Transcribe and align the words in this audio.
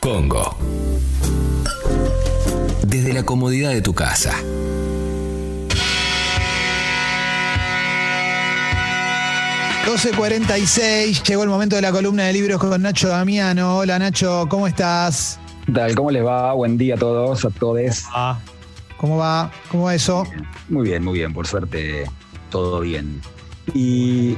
Congo. 0.00 0.56
Desde 2.86 3.12
la 3.12 3.22
comodidad 3.22 3.70
de 3.70 3.82
tu 3.82 3.92
casa. 3.92 4.34
...12.46, 9.86 11.22
llegó 11.24 11.42
el 11.42 11.48
momento 11.48 11.76
de 11.76 11.82
la 11.82 11.90
columna 11.90 12.24
de 12.24 12.32
libros 12.32 12.60
con 12.60 12.80
Nacho 12.80 13.08
Damiano. 13.08 13.78
Hola 13.78 13.98
Nacho, 13.98 14.46
¿cómo 14.48 14.66
estás? 14.68 15.40
¿Qué 15.66 15.72
tal? 15.72 15.94
¿Cómo 15.96 16.10
les 16.12 16.24
va? 16.24 16.52
Buen 16.52 16.78
día 16.78 16.94
a 16.94 16.98
todos, 16.98 17.44
a 17.44 17.50
todos. 17.50 18.04
¿Cómo 18.96 19.18
va? 19.18 19.50
¿Cómo 19.68 19.84
va 19.84 19.94
eso? 19.94 20.24
Muy 20.68 20.88
bien, 20.88 21.04
muy 21.04 21.18
bien, 21.18 21.34
por 21.34 21.46
suerte 21.46 22.04
todo 22.50 22.80
bien. 22.80 23.20
Y 23.74 24.36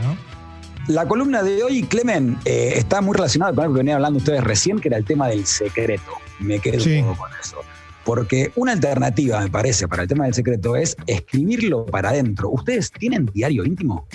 la 0.89 1.07
columna 1.07 1.43
de 1.43 1.63
hoy, 1.63 1.83
Clemen, 1.85 2.39
eh, 2.45 2.75
está 2.77 3.01
muy 3.01 3.15
relacionada 3.15 3.53
con 3.53 3.63
algo 3.63 3.75
que 3.75 3.79
venían 3.79 3.97
hablando 3.97 4.19
ustedes 4.19 4.43
recién, 4.43 4.79
que 4.81 4.89
era 4.89 4.97
el 4.97 5.05
tema 5.05 5.29
del 5.29 5.47
secreto. 5.47 6.11
Me 6.41 6.59
quedo 6.59 6.83
un 6.83 7.07
poco 7.07 7.23
con 7.23 7.31
eso. 7.41 7.59
Porque 8.05 8.51
una 8.57 8.73
alternativa, 8.73 9.41
me 9.41 9.49
parece, 9.49 9.87
para 9.87 10.03
el 10.03 10.09
tema 10.09 10.25
del 10.25 10.35
secreto 10.35 10.75
es 10.75 10.97
escribirlo 11.07 11.87
para 11.87 12.09
adentro. 12.09 12.51
¿Ustedes 12.51 12.91
tienen 12.91 13.27
diario 13.27 13.65
íntimo? 13.65 14.09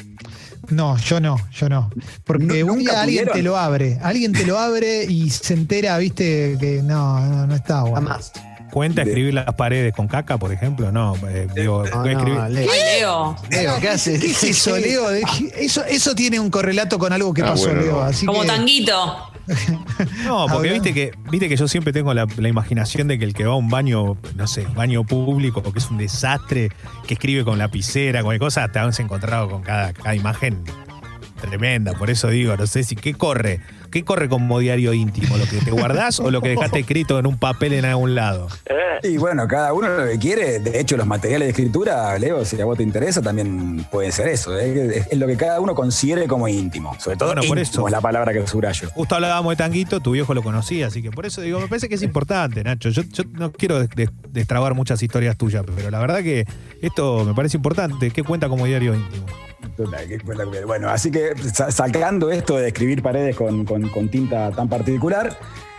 No, 0.70 0.98
yo 0.98 1.22
no, 1.22 1.38
yo 1.54 1.70
no. 1.70 1.90
Porque 2.26 2.66
un 2.66 2.80
día 2.80 3.02
alguien 3.02 3.30
te 3.32 3.41
lo 3.41 3.55
abre, 3.55 3.98
alguien 4.02 4.34
te 4.34 4.46
lo 4.46 4.60
abre 4.60 5.05
y 5.05 5.30
se 5.30 5.54
entera, 5.54 5.98
viste, 5.98 6.58
que 6.60 6.82
no, 6.84 7.26
no, 7.26 7.48
no 7.48 7.55
está 7.55 7.84
bueno. 7.84 7.96
Jamás. 7.96 8.34
¿Cuenta 8.77 9.02
escribir 9.02 9.34
las 9.34 9.54
paredes 9.55 9.91
con 9.94 10.08
caca, 10.08 10.38
por 10.38 10.52
ejemplo? 10.54 10.91
No, 10.91 11.16
eh, 11.27 11.48
digo, 11.55 11.84
No, 11.84 12.02
voy 12.02 12.09
a 12.12 12.13
no, 12.13 12.20
escribir- 12.20 12.49
Leo. 12.49 12.72
Ay, 12.72 12.80
Leo. 12.99 13.35
Leo, 13.49 13.80
¿qué 13.81 13.90
haces? 13.90 14.20
¿Qué 14.22 14.27
es 14.31 14.44
eso, 14.44 14.77
Leo? 14.77 15.09
Eso, 15.55 15.84
eso 15.85 16.13
tiene 16.13 16.40
un 16.40 16.49
correlato 16.52 16.99
con 16.99 17.12
algo 17.12 17.34
que 17.34 17.41
Ah, 17.41 17.48
pasó, 17.48 17.66
bueno, 17.70 17.82
Leo. 17.82 18.02
Así 18.02 18.26
Como 18.27 18.41
que, 18.41 18.48
tanguito. 18.48 19.32
No, 20.26 20.45
porque 20.52 20.71
viste 20.73 20.94
que, 20.94 21.12
viste 21.32 21.49
que 21.49 21.55
yo 21.58 21.68
siempre 21.68 21.91
tengo 21.94 22.13
la, 22.13 22.27
la 22.38 22.48
imaginación 22.49 23.08
de 23.08 23.18
que 23.18 23.26
el 23.26 23.34
que 23.34 23.45
va 23.45 23.54
a 23.54 23.55
un 23.55 23.70
baño, 23.70 24.18
no 24.35 24.46
sé, 24.48 24.68
baño 24.76 25.04
público, 25.05 25.63
que 25.74 25.80
es 25.80 25.90
un 25.90 25.98
desastre, 25.98 26.70
que 27.07 27.13
escribe 27.15 27.43
con 27.43 27.57
lapicera, 27.57 28.21
con 28.24 28.37
cosas, 28.37 28.71
te 28.71 28.80
has 28.80 28.99
encontrado 28.99 29.49
con 29.49 29.63
cada, 29.63 29.93
cada 29.93 30.13
imagen 30.15 30.63
tremenda. 31.41 31.93
Por 31.93 32.09
eso 32.09 32.27
digo, 32.30 32.55
no 32.57 32.68
sé 32.68 32.84
si, 32.84 32.96
¿qué 32.96 33.13
corre? 33.13 33.62
¿Qué 33.91 34.04
corre 34.04 34.30
como 34.30 34.60
diario 34.60 34.93
íntimo? 34.93 35.38
¿Lo 35.38 35.46
que 35.46 35.57
te 35.57 35.71
guardás 35.71 36.20
o 36.20 36.30
lo 36.32 36.41
que 36.41 36.49
dejaste 36.49 36.80
escrito 36.80 37.18
en 37.20 37.26
un 37.27 37.38
papel 37.38 37.74
en 37.74 37.85
algún 37.85 38.16
lado? 38.16 38.48
Y 39.04 39.18
bueno, 39.18 39.48
cada 39.48 39.74
uno 39.74 39.88
lo 39.90 40.05
que 40.07 40.18
quiere. 40.20 40.60
De 40.60 40.80
hecho, 40.80 40.98
los 40.98 41.05
materiales 41.07 41.48
de 41.48 41.49
escritura, 41.52 42.18
Leo, 42.20 42.43
si 42.46 42.60
a 42.60 42.65
vos 42.65 42.77
te 42.77 42.84
interesa, 42.84 43.21
también 43.21 43.85
pueden 43.91 44.12
ser 44.12 44.27
eso. 44.27 44.58
¿eh? 44.58 45.05
Es, 45.12 45.18
lo 45.18 45.27
que 45.27 45.38
cada 45.38 45.60
uno 45.60 45.76
considere 45.76 46.27
como 46.27 46.48
íntimo. 46.48 46.96
Sobre 46.99 47.18
todo 47.18 47.30
Bueno, 47.30 47.41
por 47.48 47.60
eso. 47.60 47.85
es 47.88 47.91
la 47.91 48.02
palabra 48.02 48.34
que 48.34 48.46
subrayo. 48.48 48.90
Justo 48.93 49.15
hablábamos 49.15 49.52
de 49.52 49.55
Tanguito, 49.58 49.99
tu 49.99 50.12
viejo 50.12 50.34
lo 50.34 50.41
conocía, 50.43 50.88
así 50.88 51.02
que 51.02 51.12
por 51.12 51.26
eso 51.26 51.41
digo, 51.41 51.60
me 51.60 51.68
parece 51.68 51.88
que 51.90 51.96
es 51.96 52.02
importante, 52.04 52.63
Nacho. 52.63 52.90
Yo, 52.90 53.04
yo 53.04 53.24
no 53.34 53.52
quiero 53.52 53.80
des- 53.80 53.90
des- 53.91 54.10
destrabar 54.32 54.74
muchas 54.74 55.02
historias 55.02 55.38
tuyas, 55.38 55.63
pero 55.76 55.90
la 55.91 55.99
verdad 55.99 56.21
que 56.24 56.46
esto 56.82 57.24
me 57.26 57.34
parece 57.34 57.58
importante. 57.58 58.12
¿Qué 58.12 58.24
cuenta 58.24 58.49
como 58.49 58.65
diario 58.65 58.96
íntimo? 58.96 59.26
Bueno, 60.66 60.90
así 60.90 61.12
que 61.12 61.34
sa- 61.54 61.72
sacando 61.72 62.32
esto 62.32 62.58
de 62.58 62.68
escribir 62.70 63.02
paredes 63.02 63.36
con 63.36 64.09
tinta 64.09 64.52
tan 64.52 64.68
particular, 64.70 65.38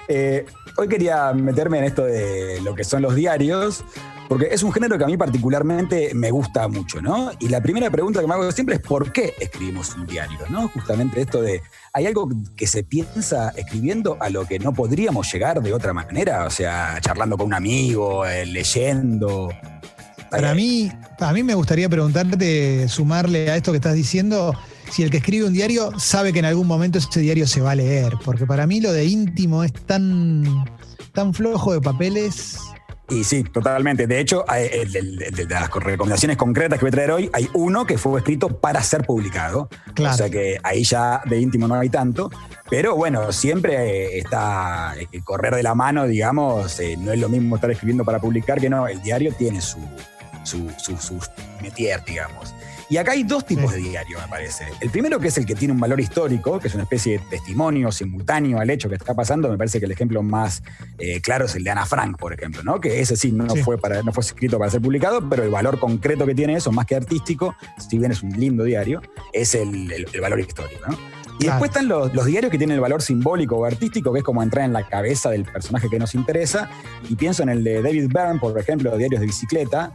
eh, 0.09 0.47
hoy 0.77 0.89
quería 0.89 1.33
meterme 1.35 1.79
en 1.79 1.85
esto 1.85 2.05
de 2.05 2.61
lo 2.63 2.75
que 2.75 2.85
son 2.85 3.03
los 3.03 3.15
diarios, 3.15 3.85
porque 4.29 4.49
es 4.51 4.63
un 4.63 4.73
género 4.73 4.97
que 4.99 5.05
a 5.05 5.07
mí 5.07 5.17
particularmente 5.17 6.13
me 6.15 6.31
gusta 6.31 6.69
mucho, 6.69 7.01
¿no? 7.03 7.31
Y 7.41 7.49
la 7.49 7.61
primera 7.63 7.91
pregunta 7.91 8.21
que 8.21 8.27
me 8.27 8.35
hago 8.35 8.51
siempre 8.53 8.75
es 8.77 8.81
¿por 8.81 9.11
qué 9.13 9.35
escribimos 9.41 9.95
un 9.97 10.07
diario? 10.07 10.39
¿no? 10.51 10.69
Justamente 10.69 11.21
esto 11.23 11.41
de, 11.43 11.63
¿hay 11.93 12.07
algo 12.07 12.29
que 12.57 12.67
se 12.67 12.85
piensa 12.85 13.51
escribiendo 13.57 14.17
a 14.21 14.29
lo 14.31 14.47
que 14.47 14.59
no 14.59 14.73
podríamos 14.73 15.31
llegar 15.33 15.63
de 15.63 15.73
otra 15.73 15.93
manera? 15.95 16.45
O 16.45 16.51
sea, 16.51 16.99
charlando 17.01 17.37
con 17.39 17.47
un 17.47 17.55
amigo, 17.55 18.27
eh, 18.27 18.45
leyendo. 18.47 19.49
Para 20.31 20.55
mí, 20.55 20.91
a 21.19 21.33
mí 21.33 21.43
me 21.43 21.55
gustaría 21.55 21.89
preguntarte, 21.89 22.89
sumarle 22.89 23.51
a 23.51 23.57
esto 23.57 23.73
que 23.73 23.77
estás 23.77 23.95
diciendo, 23.95 24.55
si 24.91 25.03
el 25.03 25.11
que 25.11 25.19
escribe 25.19 25.47
un 25.47 25.53
diario 25.53 25.99
sabe 25.99 26.33
que 26.33 26.39
en 26.39 26.45
algún 26.45 26.67
momento 26.67 26.99
ese 26.99 27.21
diario 27.21 27.47
se 27.47 27.61
va 27.61 27.73
a 27.73 27.75
leer. 27.75 28.15
Porque 28.25 28.47
para 28.47 28.67
mí 28.67 28.81
lo 28.81 28.93
de 28.93 29.05
íntimo 29.05 29.65
es 29.65 29.73
tan, 29.73 30.65
tan 31.13 31.35
flojo 31.35 31.73
de 31.73 31.81
papeles. 31.81 32.59
Y 33.11 33.25
sí, 33.25 33.43
totalmente. 33.43 34.07
De 34.07 34.21
hecho, 34.21 34.45
de 34.49 35.47
las 35.49 35.71
recomendaciones 35.71 36.37
concretas 36.37 36.79
que 36.79 36.85
voy 36.85 36.89
a 36.89 36.93
traer 36.93 37.11
hoy, 37.11 37.31
hay 37.33 37.49
uno 37.55 37.87
que 37.87 37.97
fue 37.97 38.19
escrito 38.19 38.49
para 38.61 38.83
ser 38.83 39.05
publicado. 39.05 39.71
Claro. 39.95 40.15
O 40.15 40.17
sea 40.19 40.29
que 40.29 40.59
ahí 40.63 40.85
ya 40.85 41.23
de 41.25 41.41
íntimo 41.41 41.67
no 41.67 41.75
hay 41.77 41.89
tanto. 41.89 42.31
Pero 42.69 42.97
bueno, 42.97 43.33
siempre 43.33 43.77
eh, 43.77 44.19
está 44.19 44.95
el 45.11 45.25
correr 45.25 45.55
de 45.55 45.63
la 45.63 45.75
mano, 45.75 46.07
digamos, 46.07 46.79
eh, 46.81 46.99
no 46.99 47.13
es 47.13 47.19
lo 47.19 47.31
mismo 47.31 47.57
estar 47.57 47.71
escribiendo 47.71 48.05
para 48.05 48.19
publicar 48.19 48.61
que 48.61 48.69
no. 48.69 48.87
El 48.87 49.01
diario 49.01 49.33
tiene 49.33 49.63
su, 49.63 49.79
su, 50.49 50.71
su, 50.79 50.97
su 50.97 51.19
métier, 51.63 52.03
digamos. 52.05 52.55
Y 52.91 52.97
acá 52.97 53.13
hay 53.13 53.23
dos 53.23 53.45
tipos 53.45 53.73
de 53.75 53.81
diario, 53.81 54.19
me 54.19 54.29
parece. 54.29 54.65
El 54.81 54.89
primero, 54.89 55.21
que 55.21 55.29
es 55.29 55.37
el 55.37 55.45
que 55.45 55.55
tiene 55.55 55.75
un 55.75 55.81
valor 55.81 56.01
histórico, 56.01 56.59
que 56.59 56.69
es 56.69 56.75
una 56.75 56.85
especie 56.85 57.19
de 57.19 57.25
testimonio 57.29 57.93
simultáneo 57.93 58.59
al 58.59 58.71
hecho 58.71 58.89
que 58.89 58.95
está 58.95 59.13
pasando. 59.15 59.51
Me 59.51 59.59
parece 59.59 59.79
que 59.79 59.85
el 59.85 59.93
ejemplo 59.93 60.23
más 60.23 60.63
eh, 60.99 61.21
claro 61.21 61.45
es 61.45 61.55
el 61.55 61.65
de 61.65 61.71
Ana 61.71 61.85
Frank, 61.85 62.17
por 62.17 62.33
ejemplo, 62.33 62.63
¿no? 62.63 62.81
Que 62.81 63.01
ese 63.01 63.15
sí 63.17 63.31
no, 63.31 63.49
Sí. 63.55 63.63
Fue 63.63 63.77
para, 63.77 64.03
no 64.03 64.13
fue 64.15 64.23
escrito 64.23 64.59
para 64.59 64.71
ser 64.71 64.81
publicado, 64.81 65.29
pero 65.29 65.43
el 65.43 65.51
valor 65.51 65.79
concreto 65.79 66.25
que 66.25 66.35
tiene 66.35 66.55
eso, 66.55 66.73
más 66.73 66.87
que 66.87 66.97
artístico, 66.97 67.55
si 67.91 67.99
bien 67.99 68.11
es 68.11 68.23
un 68.23 68.31
lindo 68.31 68.65
diario, 68.65 69.03
es 69.35 69.55
el, 69.55 69.93
el- 69.93 70.07
el 70.11 70.21
valor 70.23 70.41
histórico, 70.41 70.87
¿no? 70.89 70.95
Y 71.41 71.45
Claro. 71.45 71.53
después 71.61 71.69
están 71.71 71.89
los, 71.89 72.13
los 72.15 72.25
diarios 72.25 72.51
que 72.51 72.57
tienen 72.59 72.75
el 72.77 72.81
valor 72.81 73.01
simbólico 73.03 73.57
o 73.59 73.65
artístico, 73.67 74.13
que 74.15 74.21
es 74.21 74.25
como 74.25 74.43
entrar 74.43 74.65
en 74.65 74.73
la 74.73 74.89
cabeza 74.89 75.29
del 75.31 75.45
personaje 75.45 75.89
que 75.91 75.99
nos 75.99 76.15
interesa. 76.17 76.69
Y 77.09 77.15
pienso 77.17 77.43
en 77.45 77.51
el 77.51 77.63
de 77.63 77.81
David 77.83 78.09
Byrne, 78.13 78.41
por 78.41 78.59
ejemplo, 78.59 78.97
Diarios 78.97 79.21
de 79.21 79.27
Bicicleta, 79.27 79.93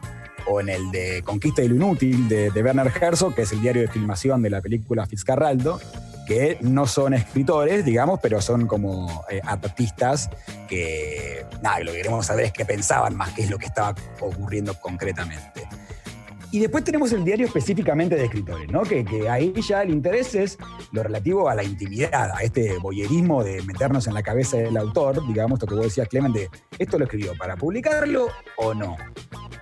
o 0.48 0.62
en 0.62 0.70
el 0.70 0.92
de 0.92 1.22
Conquista 1.24 1.62
y 1.62 1.68
lo 1.68 1.76
Inútil 1.76 2.28
de, 2.28 2.52
de 2.52 2.64
Werner 2.64 2.92
Herzog, 3.00 3.34
que 3.34 3.44
es 3.44 3.52
el 3.52 3.62
diario 3.62 3.82
de 3.82 3.88
filmación 3.88 4.42
de 4.42 4.50
la 4.50 4.62
película 4.62 5.06
Fitzcarraldo, 5.06 5.80
que 6.26 6.58
no 6.62 6.88
son 6.88 7.14
escritores, 7.14 7.86
digamos, 7.86 8.20
pero 8.22 8.42
son 8.42 8.68
como 8.68 9.26
eh, 9.30 9.42
artistas 9.44 10.30
que, 10.68 11.46
nada, 11.62 11.80
lo 11.82 11.92
que 11.92 11.98
queremos 11.98 12.26
saber 12.26 12.46
es 12.46 12.54
qué 12.54 12.66
pensaban 12.66 13.16
más 13.16 13.34
que 13.34 13.44
es 13.44 13.50
lo 13.50 13.58
que 13.58 13.66
estaba 13.66 13.94
ocurriendo 14.22 14.74
concretamente. 14.80 15.68
Y 16.54 16.60
después 16.60 16.84
tenemos 16.84 17.12
el 17.14 17.26
diario 17.26 17.48
específicamente 17.48 18.16
de 18.16 18.26
escritores, 18.26 18.70
¿no? 18.72 18.84
Que, 18.84 19.04
que 19.04 19.28
ahí 19.28 19.52
ya 19.68 19.82
el 19.82 19.90
interés 19.90 20.36
es 20.36 20.60
lo 20.92 21.02
relativo 21.02 21.50
a 21.50 21.56
la 21.56 21.64
intimidad, 21.64 22.30
a 22.32 22.44
este 22.44 22.78
boyerismo 22.78 23.44
de 23.44 23.64
meternos 23.64 24.06
en 24.06 24.14
la 24.14 24.22
cabeza 24.22 24.58
del 24.58 24.78
autor, 24.78 25.26
digamos, 25.28 25.58
esto 25.58 25.66
que 25.66 25.74
vos 25.74 25.86
decías, 25.86 26.08
Clemen, 26.08 26.32
de 26.32 26.50
esto 26.78 27.00
lo 27.00 27.06
escribió 27.06 27.34
para 27.40 27.56
publicarlo 27.58 28.28
o 28.58 28.76
no. 28.76 28.96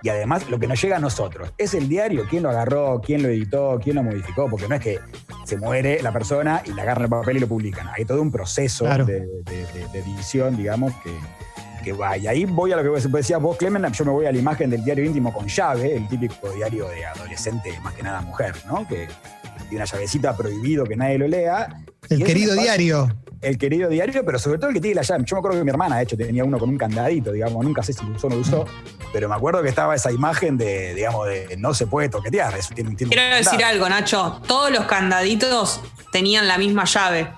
Y 0.02 0.10
además 0.10 0.50
lo 0.50 0.58
que 0.58 0.66
nos 0.66 0.82
llega 0.82 0.96
a 0.96 1.00
nosotros, 1.00 1.52
es 1.56 1.72
el 1.72 1.88
diario, 1.88 2.26
quién 2.28 2.42
lo 2.42 2.50
agarró, 2.50 3.00
quién 3.02 3.22
lo 3.22 3.28
editó, 3.30 3.80
quién 3.82 3.96
lo 3.96 4.02
modificó, 4.02 4.50
porque 4.50 4.68
no 4.68 4.74
es 4.74 4.80
que 4.82 4.98
se 5.46 5.56
muere 5.56 6.02
la 6.02 6.12
persona 6.12 6.62
y 6.66 6.72
le 6.74 6.82
agarran 6.82 7.04
el 7.04 7.10
papel 7.10 7.38
y 7.38 7.40
lo 7.40 7.46
publican. 7.48 7.86
Hay 7.96 8.04
todo 8.04 8.20
un 8.20 8.30
proceso 8.30 8.84
Claro. 8.84 9.06
de, 9.06 9.20
de- 9.20 9.66
de- 9.72 9.88
de 9.92 9.98
edición, 10.00 10.58
digamos, 10.58 10.92
que, 11.02 11.10
que 11.82 11.92
va. 11.92 12.16
Y 12.16 12.26
ahí 12.26 12.44
voy 12.44 12.72
a 12.72 12.76
lo 12.76 12.94
que 12.94 13.08
decías 13.08 13.40
vos, 13.40 13.56
Clemen, 13.56 13.90
yo 13.92 14.04
me 14.04 14.10
voy 14.10 14.26
a 14.26 14.32
la 14.32 14.38
imagen 14.38 14.70
del 14.70 14.84
diario 14.84 15.04
íntimo 15.04 15.32
con 15.32 15.46
llave, 15.46 15.96
el 15.96 16.08
típico 16.08 16.50
diario 16.50 16.88
de 16.88 17.04
adolescente, 17.04 17.78
más 17.82 17.94
que 17.94 18.02
nada 18.02 18.20
mujer, 18.22 18.54
¿no? 18.66 18.86
Que 18.86 19.08
tiene 19.68 19.76
una 19.76 19.84
llavecita 19.84 20.36
prohibido 20.36 20.84
que 20.84 20.96
nadie 20.96 21.18
lo 21.18 21.28
lea. 21.28 21.68
El 22.08 22.24
querido 22.24 22.54
diario. 22.54 23.08
El 23.40 23.58
querido 23.58 23.88
diario, 23.88 24.24
pero 24.24 24.38
sobre 24.38 24.58
todo 24.58 24.68
el 24.68 24.74
que 24.74 24.80
tiene 24.80 24.94
la 24.94 25.02
llave. 25.02 25.24
Yo 25.26 25.34
me 25.34 25.40
acuerdo 25.40 25.58
que 25.58 25.64
mi 25.64 25.70
hermana, 25.70 25.96
de 25.96 26.04
hecho, 26.04 26.16
tenía 26.16 26.44
uno 26.44 26.58
con 26.60 26.68
un 26.68 26.78
candadito, 26.78 27.32
digamos, 27.32 27.64
nunca 27.64 27.82
sé 27.82 27.92
si 27.92 28.04
lo 28.06 28.14
usó 28.14 28.28
o 28.28 28.30
no 28.30 28.36
lo 28.36 28.42
usó, 28.42 28.64
pero 29.12 29.28
me 29.28 29.34
acuerdo 29.34 29.62
que 29.62 29.68
estaba 29.68 29.96
esa 29.96 30.12
imagen 30.12 30.56
de, 30.56 30.94
digamos, 30.94 31.26
de 31.26 31.56
no 31.58 31.74
se 31.74 31.88
puede 31.88 32.08
toquetear. 32.08 32.56
Eso 32.56 32.72
tiene, 32.72 32.94
tiene 32.94 33.08
un 33.08 33.12
Quiero 33.14 33.34
decir 33.34 33.50
candado. 33.58 33.72
algo, 33.72 33.88
Nacho. 33.88 34.40
Todos 34.46 34.70
los 34.70 34.84
candaditos 34.84 35.80
tenían 36.12 36.46
la 36.46 36.56
misma 36.56 36.84
llave. 36.84 37.30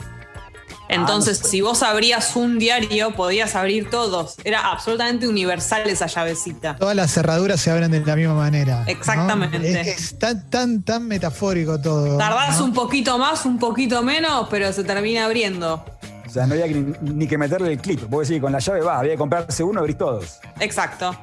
Entonces, 0.88 1.38
Ah, 1.38 1.42
no 1.42 1.44
sé. 1.46 1.50
si 1.50 1.60
vos 1.60 1.82
abrías 1.82 2.36
un 2.36 2.58
diario, 2.58 3.14
podías 3.14 3.54
abrir 3.54 3.88
todos. 3.90 4.36
Era 4.44 4.70
absolutamente 4.70 5.26
universal 5.26 5.82
esa 5.88 6.06
llavecita. 6.06 6.76
Todas 6.76 6.94
las 6.94 7.10
cerraduras 7.12 7.60
se 7.60 7.70
abren 7.70 7.90
de 7.90 8.00
la 8.00 8.16
misma 8.16 8.34
manera. 8.34 8.82
¿no? 8.82 8.88
Exactamente. 8.88 9.80
Es, 9.80 9.86
es 10.12 10.18
tan, 10.18 10.48
tan, 10.50 10.82
tan 10.82 11.06
metafórico 11.08 11.80
todo. 11.80 12.18
Tardás 12.18 12.58
¿no? 12.58 12.66
un 12.66 12.72
poquito 12.74 13.18
más, 13.18 13.44
un 13.46 13.58
poquito 13.58 14.02
menos, 14.02 14.46
pero 14.50 14.72
se 14.72 14.84
termina 14.84 15.24
abriendo. 15.24 15.84
O 16.26 16.30
sea, 16.30 16.46
no 16.46 16.54
había 16.54 16.66
que 16.66 16.74
ni, 16.74 17.10
ni 17.14 17.26
que 17.28 17.38
meterle 17.38 17.72
el 17.72 17.78
clip. 17.80 18.02
Vos 18.08 18.26
decís, 18.28 18.42
con 18.42 18.52
la 18.52 18.58
llave 18.58 18.80
va, 18.80 18.98
había 18.98 19.12
que 19.12 19.18
comprarse 19.18 19.62
uno 19.62 19.80
y 19.80 19.82
abrir 19.82 19.96
todos. 19.98 20.38
Exacto. 20.60 21.14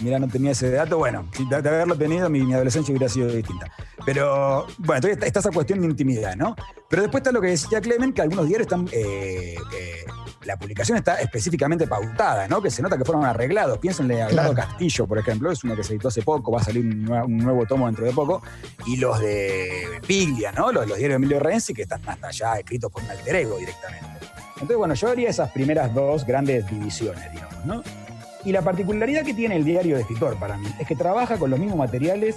Mira, 0.00 0.18
no 0.18 0.28
tenía 0.28 0.52
ese 0.52 0.70
dato. 0.70 0.98
Bueno, 0.98 1.28
de, 1.50 1.62
de 1.62 1.68
haberlo 1.68 1.96
tenido, 1.96 2.28
mi, 2.30 2.40
mi 2.42 2.54
adolescencia 2.54 2.92
hubiera 2.92 3.08
sido 3.12 3.28
distinta. 3.28 3.66
Pero, 4.04 4.66
bueno, 4.78 4.94
entonces 4.96 5.12
está, 5.12 5.26
está 5.26 5.40
esa 5.40 5.50
cuestión 5.50 5.80
de 5.80 5.86
intimidad, 5.86 6.36
¿no? 6.36 6.54
Pero 6.88 7.02
después 7.02 7.20
está 7.20 7.32
lo 7.32 7.40
que 7.40 7.48
decía 7.48 7.80
Clemen, 7.80 8.12
que 8.12 8.22
algunos 8.22 8.46
diarios 8.46 8.66
están. 8.66 8.88
eh, 8.92 9.54
eh, 9.56 10.04
la 10.44 10.56
publicación 10.56 10.96
está 10.96 11.20
específicamente 11.20 11.86
pautada, 11.86 12.48
¿no? 12.48 12.62
Que 12.62 12.70
se 12.70 12.80
nota 12.80 12.96
que 12.96 13.04
fueron 13.04 13.24
arreglados. 13.26 13.78
Piénsenle 13.78 14.22
a 14.22 14.28
Claro. 14.28 14.54
Castillo, 14.54 15.06
por 15.06 15.18
ejemplo, 15.18 15.50
es 15.50 15.62
uno 15.64 15.76
que 15.76 15.82
se 15.84 15.92
editó 15.92 16.08
hace 16.08 16.22
poco, 16.22 16.52
va 16.52 16.60
a 16.60 16.64
salir 16.64 16.84
un 16.86 17.36
nuevo 17.38 17.66
tomo 17.66 17.84
dentro 17.86 18.06
de 18.06 18.12
poco. 18.12 18.40
Y 18.86 18.96
los 18.96 19.18
de 19.20 20.00
Piglia, 20.06 20.52
¿no? 20.52 20.72
Los, 20.72 20.86
los 20.88 20.96
diarios 20.96 21.20
de 21.20 21.26
Emilio 21.26 21.40
Renzi, 21.40 21.74
que 21.74 21.82
están 21.82 22.00
hasta 22.08 22.30
ya 22.30 22.54
escritos 22.54 22.90
por 22.90 23.02
un 23.02 23.10
alter 23.10 23.34
ego 23.36 23.58
directamente. 23.58 24.06
Entonces, 24.54 24.76
bueno, 24.78 24.94
yo 24.94 25.08
haría 25.08 25.28
esas 25.28 25.50
primeras 25.50 25.92
dos 25.92 26.24
grandes 26.24 26.66
divisiones, 26.70 27.30
digamos, 27.32 27.64
¿no? 27.66 27.82
Y 28.44 28.52
la 28.52 28.62
particularidad 28.62 29.24
que 29.24 29.34
tiene 29.34 29.56
el 29.56 29.64
diario 29.64 29.96
de 29.96 30.02
escritor 30.02 30.36
para 30.38 30.56
mí 30.56 30.68
es 30.78 30.86
que 30.86 30.94
trabaja 30.94 31.36
con 31.38 31.50
los 31.50 31.58
mismos 31.58 31.78
materiales 31.78 32.36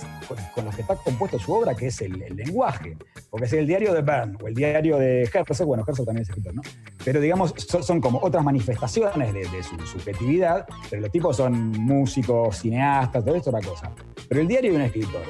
con, 0.56 0.66
los 0.66 0.76
que 0.76 0.82
está 0.82 0.96
compuesto 0.96 1.38
su 1.40 1.54
obra, 1.54 1.76
que 1.76 1.88
es 1.88 2.02
el, 2.02 2.20
lenguaje. 2.36 2.98
Porque 3.30 3.46
es 3.46 3.54
el 3.54 3.68
diario 3.68 3.94
de 3.94 4.02
Bern 4.02 4.38
o 4.42 4.48
el 4.48 4.56
diario 4.56 4.98
de 4.98 5.30
Herzog, 5.32 5.68
bueno, 5.68 5.84
Herzog 5.88 6.06
también 6.06 6.24
es 6.24 6.30
escritor, 6.30 6.56
¿no? 6.56 6.62
Pero 7.06 7.20
digamos, 7.20 7.54
son, 7.58 8.02
como 8.02 8.20
otras 8.22 8.44
manifestaciones 8.44 9.34
de, 9.34 9.48
de 9.48 9.64
su 9.64 9.78
subjetividad, 9.86 10.66
pero 10.90 11.04
los 11.04 11.12
tipos 11.12 11.38
son 11.38 11.72
músicos, 11.72 12.58
cineastas, 12.58 13.24
todo 13.24 13.36
esto 13.36 13.50
otra 13.52 13.62
cosa. 13.62 13.92
Pero 14.28 14.42
el 14.42 14.48
diario 14.48 14.72
de 14.72 14.78
un 14.78 14.84
escritor, 14.84 15.22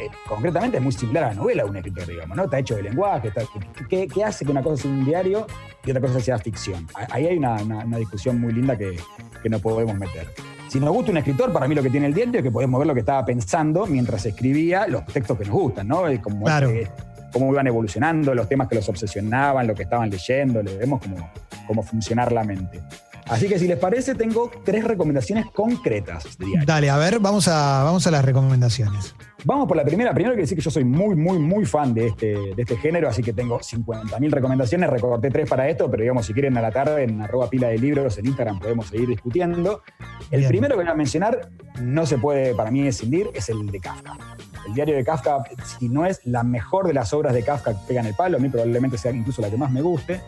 eh, 0.00 0.08
concretamente 0.28 0.78
es 0.78 0.82
muy 0.82 0.92
similar 0.92 1.24
a 1.24 1.28
la 1.28 1.34
novela 1.34 1.64
un 1.64 1.76
escritor, 1.76 2.06
digamos, 2.06 2.36
¿no? 2.36 2.44
Está 2.44 2.58
hecho 2.58 2.76
de 2.76 2.82
lenguaje, 2.82 3.28
está, 3.28 3.42
¿qué, 3.88 4.06
qué 4.08 4.24
hace 4.24 4.44
que 4.44 4.50
una 4.50 4.62
cosa 4.62 4.82
sea 4.82 4.90
un 4.90 5.04
diario 5.04 5.46
y 5.84 5.90
otra 5.90 6.00
cosa 6.00 6.20
sea 6.20 6.38
ficción? 6.38 6.86
Ahí 7.10 7.26
hay 7.26 7.36
una, 7.38 7.54
una- 7.62 7.84
una 7.84 7.98
discusión 7.98 8.40
muy 8.40 8.52
linda 8.52 8.76
que, 8.76 8.96
que 9.42 9.48
no 9.48 9.58
podemos 9.58 9.94
meter. 9.96 10.26
Si 10.68 10.78
nos 10.80 10.90
gusta 10.90 11.10
un 11.10 11.16
escritor, 11.18 11.52
para 11.52 11.66
mí 11.66 11.74
lo 11.74 11.82
que 11.82 11.90
tiene 11.90 12.06
el 12.06 12.14
diario 12.14 12.38
es 12.38 12.42
que 12.44 12.50
podemos 12.50 12.78
ver 12.78 12.86
lo 12.86 12.94
que 12.94 13.00
estaba 13.00 13.24
pensando 13.24 13.86
mientras 13.86 14.24
escribía 14.24 14.86
los 14.86 15.04
textos 15.06 15.36
que 15.36 15.44
nos 15.44 15.52
gustan, 15.54 15.88
¿no? 15.88 16.02
Como 16.22 16.44
Claro. 16.46 16.70
este- 16.70 16.90
cómo 17.32 17.52
iban 17.52 17.66
evolucionando, 17.68 18.34
los 18.34 18.48
temas 18.48 18.66
que 18.68 18.74
los 18.74 18.88
obsesionaban, 18.88 19.66
lo 19.66 19.74
que 19.74 19.84
estaban 19.84 20.10
leyendo, 20.10 20.62
le 20.62 20.76
vemos 20.76 21.00
cómo, 21.00 21.30
cómo 21.66 21.82
funcionar 21.82 22.32
la 22.32 22.42
mente. 22.42 22.80
Así 23.30 23.48
que 23.48 23.58
si 23.58 23.68
les 23.68 23.78
parece, 23.78 24.16
tengo 24.16 24.50
tres 24.64 24.84
recomendaciones 24.84 25.46
concretas 25.52 26.36
diario. 26.36 26.66
Dale, 26.66 26.90
a 26.90 26.96
ver, 26.96 27.20
vamos 27.20 27.46
a, 27.46 27.84
vamos 27.84 28.06
a 28.06 28.10
las 28.10 28.24
recomendaciones. 28.24 29.14
Vamos 29.44 29.66
por 29.66 29.76
la 29.76 29.84
primera. 29.84 30.12
Primero 30.12 30.34
quiero 30.34 30.42
decir 30.42 30.58
que 30.58 30.62
yo 30.62 30.70
soy 30.70 30.84
muy, 30.84 31.14
muy, 31.14 31.38
muy 31.38 31.64
fan 31.64 31.94
de 31.94 32.08
este, 32.08 32.26
de 32.26 32.62
este 32.62 32.76
género, 32.76 33.08
así 33.08 33.22
que 33.22 33.32
tengo 33.32 33.60
50.000 33.60 34.30
recomendaciones. 34.30 34.90
Recorté 34.90 35.30
tres 35.30 35.48
para 35.48 35.68
esto, 35.68 35.90
pero 35.90 36.02
digamos, 36.02 36.26
si 36.26 36.34
quieren 36.34 36.56
a 36.58 36.60
la 36.60 36.70
tarde 36.70 37.04
en 37.04 37.22
arroba 37.22 37.48
pila 37.48 37.68
de 37.68 37.78
libros 37.78 38.18
en 38.18 38.26
Instagram 38.26 38.58
podemos 38.58 38.88
seguir 38.88 39.08
discutiendo. 39.08 39.82
El 40.30 40.40
Bien. 40.40 40.48
primero 40.50 40.74
que 40.76 40.82
voy 40.82 40.90
a 40.90 40.94
mencionar, 40.94 41.50
no 41.80 42.04
se 42.06 42.18
puede 42.18 42.54
para 42.54 42.70
mí 42.70 42.86
escindir, 42.86 43.30
es 43.32 43.48
el 43.48 43.70
de 43.70 43.80
Kafka. 43.80 44.16
El 44.66 44.74
diario 44.74 44.94
de 44.94 45.04
Kafka, 45.04 45.44
si 45.78 45.88
no 45.88 46.04
es 46.04 46.20
la 46.24 46.42
mejor 46.42 46.86
de 46.86 46.92
las 46.92 47.12
obras 47.14 47.32
de 47.32 47.42
Kafka 47.42 47.72
que 47.72 47.86
pegan 47.88 48.06
el 48.06 48.14
palo, 48.14 48.36
a 48.36 48.40
mí 48.40 48.48
probablemente 48.48 48.98
sea 48.98 49.12
incluso 49.12 49.40
la 49.40 49.48
que 49.48 49.56
más 49.56 49.70
me 49.70 49.80
guste. 49.80 50.20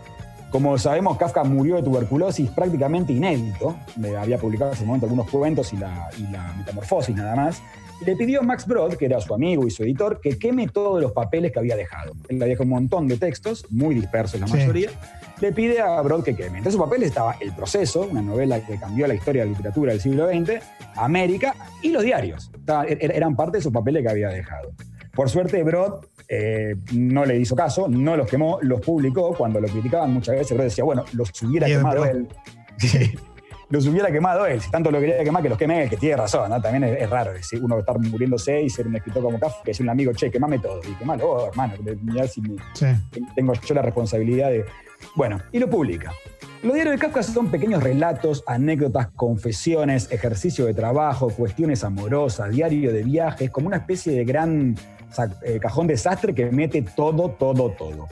Como 0.53 0.77
sabemos, 0.79 1.17
Kafka 1.17 1.43
murió 1.45 1.77
de 1.77 1.83
tuberculosis 1.83 2.51
prácticamente 2.51 3.13
inédito. 3.15 3.75
Había 4.19 4.37
publicado 4.39 4.71
en 4.73 4.77
ese 4.77 4.85
momento 4.85 5.07
algunos 5.07 5.29
cuentos 5.31 5.73
y 5.73 5.79
la, 5.79 6.11
y 6.19 6.31
la 6.31 6.53
metamorfosis 6.59 7.17
nada 7.17 7.35
más. 7.35 7.63
Y 8.03 8.05
le 8.05 8.17
pidió 8.17 8.41
a 8.41 8.43
Max 8.43 8.67
Brod, 8.67 8.95
que 8.97 9.07
era 9.07 9.19
su 9.21 9.33
amigo 9.33 9.67
y 9.67 9.71
su 9.71 9.83
editor, 9.83 10.21
que 10.21 10.39
queme 10.39 10.69
todos 10.69 11.01
los 11.01 11.13
papeles 11.13 11.53
que 11.53 11.59
había 11.59 11.75
dejado. 11.77 12.13
Él 12.29 12.39
le 12.39 12.47
dejó 12.47 12.65
un 12.65 12.69
montón 12.71 13.09
de 13.09 13.17
textos, 13.17 13.65
muy 13.71 13.95
dispersos 13.95 14.41
la 14.41 14.47
Sí. 14.47 14.55
mayoría. 14.55 14.91
Le 15.41 15.53
pide 15.53 15.81
a 15.81 16.01
Brod 16.03 16.23
que 16.23 16.37
queme. 16.37 16.59
Entre 16.59 16.69
esos 16.71 16.81
papeles 16.81 17.09
estaba 17.09 17.37
El 17.41 17.53
Proceso, 17.55 18.07
una 18.11 18.21
novela 18.23 18.61
que 18.61 18.77
cambió 18.79 19.07
la 19.07 19.15
historia 19.15 19.43
de 19.43 19.47
la 19.47 19.57
literatura 19.57 19.93
del 19.93 20.01
siglo 20.03 20.29
XX, 20.29 20.61
América 20.97 21.55
y 21.81 21.89
los 21.91 22.03
diarios. 22.03 22.51
Estaba- 22.55 22.85
er- 22.87 23.13
eran 23.15 23.35
parte 23.37 23.53
de 23.53 23.59
esos 23.61 23.73
papeles 23.73 24.03
que 24.03 24.11
había 24.11 24.29
dejado. 24.29 24.73
Por 25.15 25.29
suerte, 25.29 25.63
Brod 25.63 26.05
eh, 26.29 26.75
no 26.95 27.25
le 27.25 27.37
hizo 27.39 27.55
caso, 27.55 27.89
no 27.89 28.17
los 28.17 28.27
quemó, 28.29 28.59
los 28.63 28.81
publicó. 28.81 29.35
Cuando 29.35 29.61
lo 29.61 29.69
criticaban 29.69 30.13
muchas 30.13 30.37
veces, 30.37 30.53
Brod 30.57 30.65
decía, 30.65 30.85
bueno, 30.85 31.05
los 31.13 31.31
hubiera 31.43 31.67
Bien, 31.67 31.79
quemado 31.81 32.05
él. 32.07 32.29
Sí, 32.79 33.13
los 33.69 33.87
hubiera 33.87 34.11
quemado 34.11 34.47
él. 34.47 34.61
Si 34.61 34.71
tanto 34.71 34.91
lo 34.91 34.99
quería 35.01 35.23
quemar, 35.23 35.43
que 35.43 35.49
los 35.51 35.59
queme 35.59 35.83
él, 35.85 35.91
que 35.91 35.97
tiene 35.97 36.17
razón, 36.17 36.49
¿no? 36.51 36.61
También 36.61 36.85
es, 36.85 37.03
es 37.03 37.11
raro 37.11 37.33
decir 37.33 37.63
uno 37.63 37.79
estar 37.79 37.99
muriéndose 37.99 38.63
y 38.63 38.71
ser 38.71 38.87
un 38.87 38.97
escritor 38.97 39.23
como 39.23 39.39
Kafka, 39.39 39.63
que 39.65 39.71
es 39.73 39.81
un 39.81 39.89
amigo, 39.91 40.13
che, 40.15 40.31
quemame 40.31 40.59
todo. 40.59 40.81
Y 40.89 40.95
quemalo, 40.95 41.29
oh, 41.31 41.49
hermano, 41.49 41.75
mirá 42.03 42.27
si 42.27 42.41
me- 42.41 42.57
Sí. 42.75 42.87
tengo 43.37 43.53
yo 43.55 43.75
la 43.75 43.83
responsabilidad 43.83 44.51
de... 44.51 44.65
Bueno, 45.15 45.41
y 45.53 45.59
lo 45.59 45.69
publica. 45.69 46.13
Los 46.63 46.75
diarios 46.75 46.95
de 46.95 46.99
Kafka 47.01 47.23
son 47.23 47.49
pequeños 47.51 47.83
relatos, 47.83 48.45
anécdotas, 48.47 49.09
confesiones, 49.17 50.11
ejercicio 50.13 50.65
de 50.67 50.75
trabajo, 50.75 51.29
cuestiones 51.31 51.83
amorosas, 51.85 52.51
diario 52.51 52.93
de 52.93 53.03
viajes, 53.03 53.51
como 53.51 53.67
una 53.67 53.79
especie 53.79 54.13
de 54.13 54.25
gran 54.25 54.77
eh, 55.43 55.59
cajón 55.61 55.87
desastre 55.87 56.35
que 56.35 56.51
mete 56.51 56.83
todo, 56.83 57.31
todo, 57.31 57.71
todo. 57.71 58.09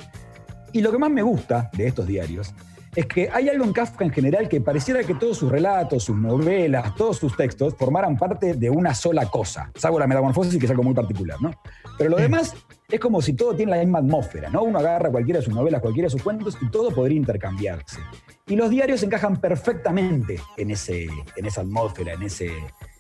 Y 0.73 0.81
lo 0.81 0.93
que 0.93 0.99
más 0.99 1.11
me 1.11 1.23
gusta 1.23 1.71
de 1.73 1.87
estos 1.87 2.07
diarios 2.07 2.55
es 2.95 3.07
que 3.07 3.31
hay 3.33 3.49
algo 3.49 3.65
en 3.65 3.73
Kafka 3.73 4.05
en 4.05 4.11
general 4.11 4.49
que 4.49 4.61
pareciera 4.61 5.05
que 5.05 5.15
todos 5.15 5.39
sus 5.39 5.51
relatos, 5.51 6.05
sus 6.05 6.17
novelas, 6.17 6.95
todos 6.97 7.19
sus 7.19 7.37
textos 7.37 7.75
formaran 7.79 8.17
parte 8.17 8.55
de 8.55 8.69
una 8.69 8.95
sola 8.95 9.27
cosa, 9.27 9.71
salvo 9.77 9.99
la 9.99 10.09
metamorfosis 10.09 10.59
que 10.59 10.65
es 10.65 10.71
algo 10.71 10.83
muy 10.83 10.95
particular, 10.95 11.41
¿no? 11.41 11.53
Pero 11.97 12.11
lo 12.11 12.17
demás 12.17 12.55
es 12.89 12.99
como 12.99 13.23
si 13.23 13.35
todo 13.35 13.55
tiene 13.55 13.73
la 13.73 13.79
misma 13.79 14.01
atmósfera, 14.01 14.51
¿no? 14.51 14.63
Uno 14.65 14.79
agarra 14.81 15.11
cualquiera 15.11 15.39
de 15.39 15.45
sus 15.45 15.55
novelas, 15.55 15.81
cualquiera 15.81 16.07
de 16.07 16.11
sus 16.11 16.23
cuentos 16.23 16.59
y 16.61 16.69
todo 16.69 16.91
podría 16.91 17.17
intercambiarse. 17.17 18.01
Y 18.47 18.57
los 18.57 18.71
diarios 18.71 19.03
encajan 19.05 19.37
perfectamente 19.37 20.41
en, 20.57 20.73
ese, 20.73 21.07
en 21.37 21.47
esa 21.47 21.61
atmósfera, 21.61 22.15
en, 22.15 22.25
ese, 22.25 22.51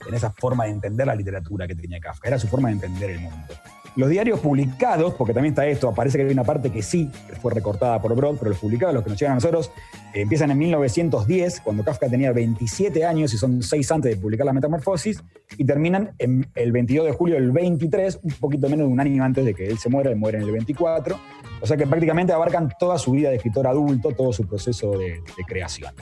en 0.06 0.14
esa 0.14 0.30
forma 0.30 0.66
de 0.66 0.70
entender 0.70 1.08
la 1.08 1.16
literatura 1.16 1.66
que 1.66 1.74
tenía 1.74 1.98
Kafka. 1.98 2.28
Era 2.28 2.38
su 2.38 2.46
forma 2.46 2.68
de 2.68 2.74
entender 2.74 3.10
el 3.10 3.20
mundo. 3.20 3.54
Los 3.96 4.08
diarios 4.08 4.40
publicados, 4.40 5.14
porque 5.14 5.34
también 5.34 5.52
está 5.52 5.66
esto, 5.66 5.92
parece 5.92 6.18
que 6.18 6.24
hay 6.24 6.32
una 6.32 6.44
parte 6.44 6.70
que 6.70 6.82
sí 6.82 7.10
fue 7.42 7.52
recortada 7.52 8.00
por 8.00 8.14
Brod, 8.14 8.36
pero 8.38 8.50
los 8.50 8.58
publicados, 8.58 8.94
los 8.94 9.02
que 9.02 9.10
nos 9.10 9.18
llegan 9.18 9.32
a 9.32 9.34
nosotros, 9.36 9.72
eh, 10.14 10.22
empiezan 10.22 10.50
en 10.50 10.58
1910, 10.58 11.60
cuando 11.60 11.84
Kafka 11.84 12.08
tenía 12.08 12.32
27 12.32 13.04
años 13.04 13.34
y 13.34 13.38
son 13.38 13.62
6 13.62 13.92
antes 13.92 14.14
de 14.14 14.20
publicar 14.20 14.46
La 14.46 14.52
Metamorfosis, 14.52 15.22
y 15.58 15.64
terminan 15.64 16.12
en 16.18 16.46
el 16.54 16.72
22 16.72 17.06
de 17.06 17.12
julio 17.12 17.34
del 17.34 17.50
23, 17.50 18.20
un 18.22 18.32
poquito 18.32 18.68
menos 18.68 18.86
de 18.86 18.92
un 18.92 19.00
año 19.00 19.24
antes 19.24 19.44
de 19.44 19.54
que 19.54 19.66
él 19.66 19.78
se 19.78 19.88
muera, 19.88 20.10
él 20.10 20.16
muere 20.16 20.38
en 20.38 20.44
el 20.44 20.52
24. 20.52 21.18
O 21.60 21.66
sea 21.66 21.76
que 21.76 21.86
prácticamente 21.86 22.32
abarcan 22.32 22.70
toda 22.78 22.96
su 22.96 23.10
vida 23.10 23.30
de 23.30 23.36
escritor 23.36 23.66
adulto, 23.66 24.12
todo 24.12 24.32
su 24.32 24.46
proceso 24.46 24.92
de, 24.92 25.20
de 25.36 25.44
creación. 25.46 25.92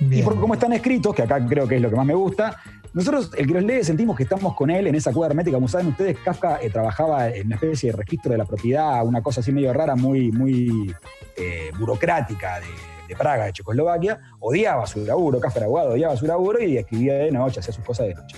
Y 0.00 0.22
por 0.22 0.38
cómo 0.40 0.54
están 0.54 0.72
escritos, 0.72 1.14
que 1.14 1.22
acá 1.22 1.44
creo 1.46 1.68
que 1.68 1.76
es 1.76 1.82
lo 1.82 1.90
que 1.90 1.96
más 1.96 2.06
me 2.06 2.14
gusta, 2.14 2.56
nosotros, 2.94 3.32
el 3.36 3.48
que 3.48 3.54
los 3.54 3.64
lee, 3.64 3.82
sentimos 3.82 4.16
que 4.16 4.22
estamos 4.22 4.54
con 4.54 4.70
él 4.70 4.86
en 4.86 4.94
esa 4.94 5.12
cueva 5.12 5.26
hermética. 5.26 5.56
Como 5.56 5.66
saben 5.66 5.88
ustedes, 5.88 6.16
Kafka 6.24 6.60
eh, 6.62 6.70
trabajaba 6.70 7.28
en 7.28 7.48
una 7.48 7.56
especie 7.56 7.90
de 7.90 7.96
registro 7.96 8.30
de 8.30 8.38
la 8.38 8.44
propiedad, 8.44 9.04
una 9.04 9.20
cosa 9.20 9.40
así 9.40 9.50
medio 9.50 9.72
rara, 9.72 9.96
muy, 9.96 10.30
muy 10.30 10.94
eh, 11.36 11.70
burocrática 11.76 12.60
de, 13.08 13.16
Praga, 13.16 13.46
de 13.46 13.52
Checoslovaquia. 13.52 14.20
Odiaba 14.38 14.86
su 14.86 15.04
laburo, 15.04 15.40
Kafka 15.40 15.58
era 15.58 15.66
abogado, 15.66 15.90
odiaba 15.90 16.16
su 16.16 16.24
laburo 16.24 16.62
y 16.62 16.78
escribía 16.78 17.14
de 17.14 17.32
noche, 17.32 17.58
hacía 17.58 17.74
sus 17.74 17.84
cosas 17.84 18.06
de 18.06 18.14
noche. 18.14 18.36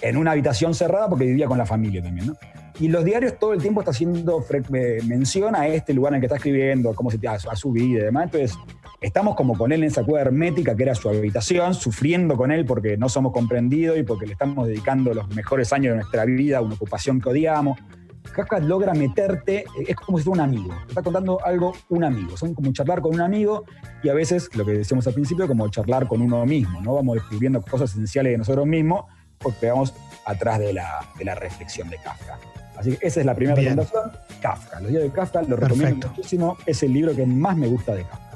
En 0.00 0.16
una 0.16 0.32
habitación 0.32 0.74
cerrada 0.74 1.08
porque 1.08 1.24
vivía 1.24 1.46
con 1.46 1.56
la 1.56 1.66
familia 1.66 2.02
también. 2.02 2.36
Y 2.80 2.88
los 2.88 3.04
diarios 3.04 3.38
todo 3.38 3.52
el 3.52 3.62
tiempo 3.62 3.82
está 3.82 3.92
haciendo 3.92 4.44
eh, 4.50 5.00
mención 5.04 5.54
a 5.54 5.68
este 5.68 5.94
lugar 5.94 6.12
en 6.12 6.16
el 6.16 6.20
que 6.22 6.26
está 6.26 6.36
escribiendo, 6.38 6.92
cómo 6.94 7.08
se 7.08 7.20
a, 7.28 7.34
a 7.34 7.56
su 7.56 7.70
vida 7.70 8.00
y 8.00 8.04
demás. 8.04 8.24
Entonces, 8.24 8.58
estamos 9.02 9.34
como 9.34 9.56
con 9.56 9.72
él 9.72 9.82
en 9.82 9.88
esa 9.88 10.04
cueva 10.04 10.22
hermética 10.22 10.74
que 10.76 10.84
era 10.84 10.94
su 10.94 11.08
habitación, 11.08 11.74
sufriendo 11.74 12.36
con 12.36 12.52
él 12.52 12.64
porque 12.64 12.96
no 12.96 13.08
somos 13.08 13.32
comprendidos 13.32 13.98
y 13.98 14.02
porque 14.02 14.26
le 14.26 14.32
estamos 14.32 14.66
dedicando 14.66 15.12
los 15.12 15.28
mejores 15.34 15.72
años 15.72 15.92
de 15.92 15.96
nuestra 15.96 16.24
vida 16.24 16.58
a 16.58 16.60
una 16.60 16.74
ocupación 16.74 17.20
que 17.20 17.28
odiamos. 17.28 17.78
Kafka 18.32 18.60
logra 18.60 18.94
meterte, 18.94 19.64
es 19.86 19.96
como 19.96 20.16
si 20.16 20.24
fuera 20.24 20.44
un 20.44 20.48
amigo. 20.48 20.74
Te 20.84 20.90
está 20.90 21.02
contando 21.02 21.44
algo 21.44 21.72
un 21.90 22.04
amigo. 22.04 22.36
Son 22.36 22.54
como 22.54 22.72
charlar 22.72 23.02
con 23.02 23.14
un 23.14 23.20
amigo 23.20 23.64
y 24.02 24.08
a 24.08 24.14
veces, 24.14 24.48
lo 24.54 24.64
que 24.64 24.72
decíamos 24.72 25.06
al 25.06 25.14
principio, 25.14 25.46
como 25.46 25.68
charlar 25.68 26.06
con 26.06 26.22
uno 26.22 26.46
mismo. 26.46 26.80
¿no? 26.80 26.94
Vamos 26.94 27.16
descubriendo 27.16 27.60
cosas 27.60 27.90
esenciales 27.90 28.32
de 28.32 28.38
nosotros 28.38 28.66
mismos 28.66 29.04
porque 29.38 29.68
vamos 29.68 29.92
atrás 30.24 30.60
de 30.60 30.72
la, 30.72 31.00
de 31.18 31.24
la 31.24 31.34
reflexión 31.34 31.90
de 31.90 31.96
Kafka. 31.96 32.38
Así 32.76 32.96
que 32.96 33.06
esa 33.06 33.20
es 33.20 33.26
la 33.26 33.34
primera 33.34 33.58
Bien. 33.58 33.76
recomendación. 33.76 34.12
Kafka. 34.40 34.80
Los 34.80 34.90
días 34.90 35.02
de 35.02 35.10
Kafka 35.10 35.42
lo 35.42 35.56
recomiendo 35.56 36.08
muchísimo. 36.08 36.56
Es 36.64 36.82
el 36.82 36.92
libro 36.92 37.14
que 37.14 37.26
más 37.26 37.56
me 37.56 37.66
gusta 37.66 37.94
de 37.94 38.04
Kafka. 38.04 38.31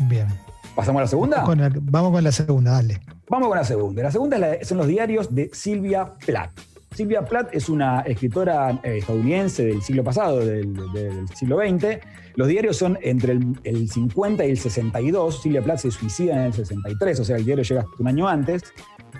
Bien. 0.00 0.26
¿Pasamos 0.74 1.00
a 1.00 1.02
la 1.02 1.08
segunda? 1.08 1.42
Con 1.42 1.60
vamos 1.82 2.12
con 2.12 2.22
la 2.24 2.32
segunda, 2.32 2.72
dale. 2.72 3.00
Vamos 3.28 3.48
con 3.48 3.56
la 3.58 3.64
segunda. 3.64 4.02
La 4.02 4.10
segunda 4.12 4.36
es 4.36 4.40
la- 4.40 4.64
son 4.64 4.78
los 4.78 4.86
diarios 4.86 5.34
de 5.34 5.50
Silvia 5.52 6.12
Plath. 6.24 6.52
Silvia 6.94 7.24
Plath 7.24 7.48
es 7.52 7.68
una 7.68 8.00
escritora 8.00 8.80
eh, 8.82 8.98
estadounidense 8.98 9.64
del 9.64 9.82
siglo 9.82 10.02
pasado, 10.02 10.38
del, 10.38 10.74
del 10.92 11.28
siglo 11.34 11.58
XX. 11.58 11.98
Los 12.34 12.48
diarios 12.48 12.76
son 12.76 12.98
entre 13.02 13.32
el, 13.32 13.58
el 13.64 13.90
50 13.90 14.44
y 14.46 14.50
el 14.50 14.58
62. 14.58 15.42
Silvia 15.42 15.62
Plath 15.62 15.80
se 15.80 15.90
suicida 15.90 16.34
en 16.34 16.42
el 16.44 16.52
63, 16.54 17.20
o 17.20 17.24
sea, 17.24 17.36
el 17.36 17.44
diario 17.44 17.64
llega 17.64 17.80
hasta 17.82 17.92
un 17.98 18.08
año 18.08 18.26
antes 18.28 18.62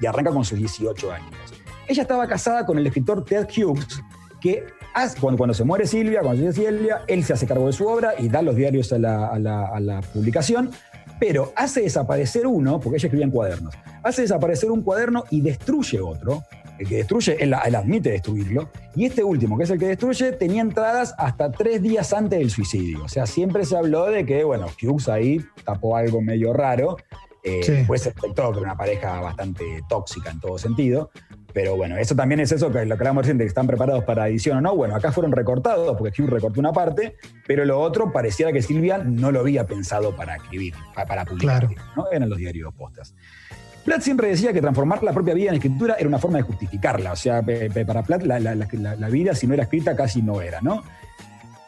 y 0.00 0.06
arranca 0.06 0.30
con 0.30 0.44
sus 0.44 0.58
18 0.58 1.12
años. 1.12 1.30
Ella 1.88 2.02
estaba 2.02 2.26
casada 2.26 2.64
con 2.66 2.78
el 2.78 2.86
escritor 2.86 3.24
Ted 3.24 3.46
Hughes, 3.56 4.00
que 4.40 4.64
cuando, 5.20 5.38
cuando 5.38 5.54
se 5.54 5.64
muere 5.64 5.86
Silvia, 5.86 6.20
cuando 6.20 6.36
se 6.52 6.60
muere 6.62 6.76
Silvia, 6.78 7.02
él 7.06 7.24
se 7.24 7.32
hace 7.32 7.46
cargo 7.46 7.66
de 7.66 7.72
su 7.72 7.86
obra 7.86 8.14
y 8.18 8.28
da 8.28 8.42
los 8.42 8.56
diarios 8.56 8.92
a 8.92 8.98
la, 8.98 9.26
a 9.28 9.38
la- 9.38 10.00
publicación, 10.12 10.70
pero 11.20 11.52
hace 11.56 11.82
desaparecer 11.82 12.46
uno, 12.46 12.78
porque 12.80 12.96
ella 12.98 13.06
escribía 13.06 13.24
en 13.26 13.30
cuadernos, 13.32 13.74
hace 14.02 14.22
desaparecer 14.22 14.70
un 14.70 14.82
cuaderno 14.82 15.24
y 15.30 15.40
destruye 15.40 16.00
otro. 16.00 16.42
El 16.78 16.86
que 16.86 16.96
destruye, 16.98 17.36
él, 17.42 17.52
él 17.66 17.74
admite 17.74 18.10
destruirlo. 18.12 18.70
Y 18.94 19.04
este 19.06 19.24
último, 19.24 19.58
que 19.58 19.64
es 19.64 19.70
el 19.70 19.80
que 19.80 19.88
destruye, 19.88 20.30
tenía 20.30 20.62
entradas 20.62 21.12
hasta 21.18 21.50
tres 21.50 21.82
días 21.82 22.12
antes 22.12 22.38
del 22.38 22.50
suicidio. 22.50 23.02
O 23.02 23.08
sea, 23.08 23.26
siempre 23.26 23.64
se 23.64 23.76
habló 23.76 24.06
de 24.06 24.24
que, 24.24 24.44
bueno, 24.44 24.66
Hughes 24.80 25.08
ahí 25.08 25.44
tapó 25.64 25.96
algo 25.96 26.22
medio 26.22 26.52
raro. 26.52 26.96
Eh, 27.44 27.60
Sí. 27.62 27.72
Después 27.72 28.02
se 28.02 28.10
detectó 28.12 28.52
que 28.52 28.58
una 28.60 28.76
pareja 28.76 29.20
bastante 29.20 29.64
tóxica 29.88 30.30
en 30.30 30.40
todo 30.40 30.58
sentido. 30.58 31.10
Pero 31.54 31.76
bueno, 31.76 31.96
eso 31.96 32.14
también 32.14 32.40
es 32.40 32.52
eso 32.52 32.70
que 32.70 32.84
lo 32.84 32.96
que 32.96 33.00
hablamos 33.02 33.22
recién, 33.22 33.38
de 33.38 33.44
que 33.44 33.48
están 33.48 33.66
preparados 33.66 34.04
para 34.04 34.28
edición 34.28 34.58
o 34.58 34.60
no. 34.60 34.76
Bueno, 34.76 34.94
acá 34.94 35.12
fueron 35.12 35.32
recortados, 35.32 35.96
porque 35.96 36.22
Hugh 36.22 36.28
recortó 36.28 36.60
una 36.60 36.72
parte, 36.72 37.16
pero 37.46 37.64
lo 37.64 37.80
otro 37.80 38.12
pareciera 38.12 38.52
que 38.52 38.60
Silvia 38.60 38.98
no 38.98 39.32
lo 39.32 39.40
había 39.40 39.66
pensado 39.66 40.14
para 40.14 40.36
escribir, 40.36 40.74
pa- 40.94 41.06
para 41.06 41.24
publicar. 41.24 41.66
Claro. 41.66 41.82
¿no? 41.96 42.04
Eran 42.12 42.28
los 42.28 42.38
diarios 42.38 42.72
postas. 42.74 43.14
Platt 43.84 44.02
siempre 44.02 44.28
decía 44.28 44.52
que 44.52 44.60
transformar 44.60 45.02
la 45.02 45.12
propia 45.14 45.32
vida 45.32 45.48
en 45.48 45.54
escritura 45.54 45.96
era 45.98 46.06
una 46.06 46.18
forma 46.18 46.36
de 46.36 46.42
justificarla. 46.42 47.12
O 47.12 47.16
sea, 47.16 47.42
para 47.86 48.02
Platt 48.02 48.22
la, 48.24 48.38
la- 48.38 48.54
la- 48.54 48.68
la- 48.72 48.96
la 48.96 49.08
vida, 49.08 49.34
si 49.34 49.46
no 49.46 49.54
era 49.54 49.62
escrita, 49.62 49.96
casi 49.96 50.20
no 50.20 50.42
era, 50.42 50.60
¿no? 50.60 50.82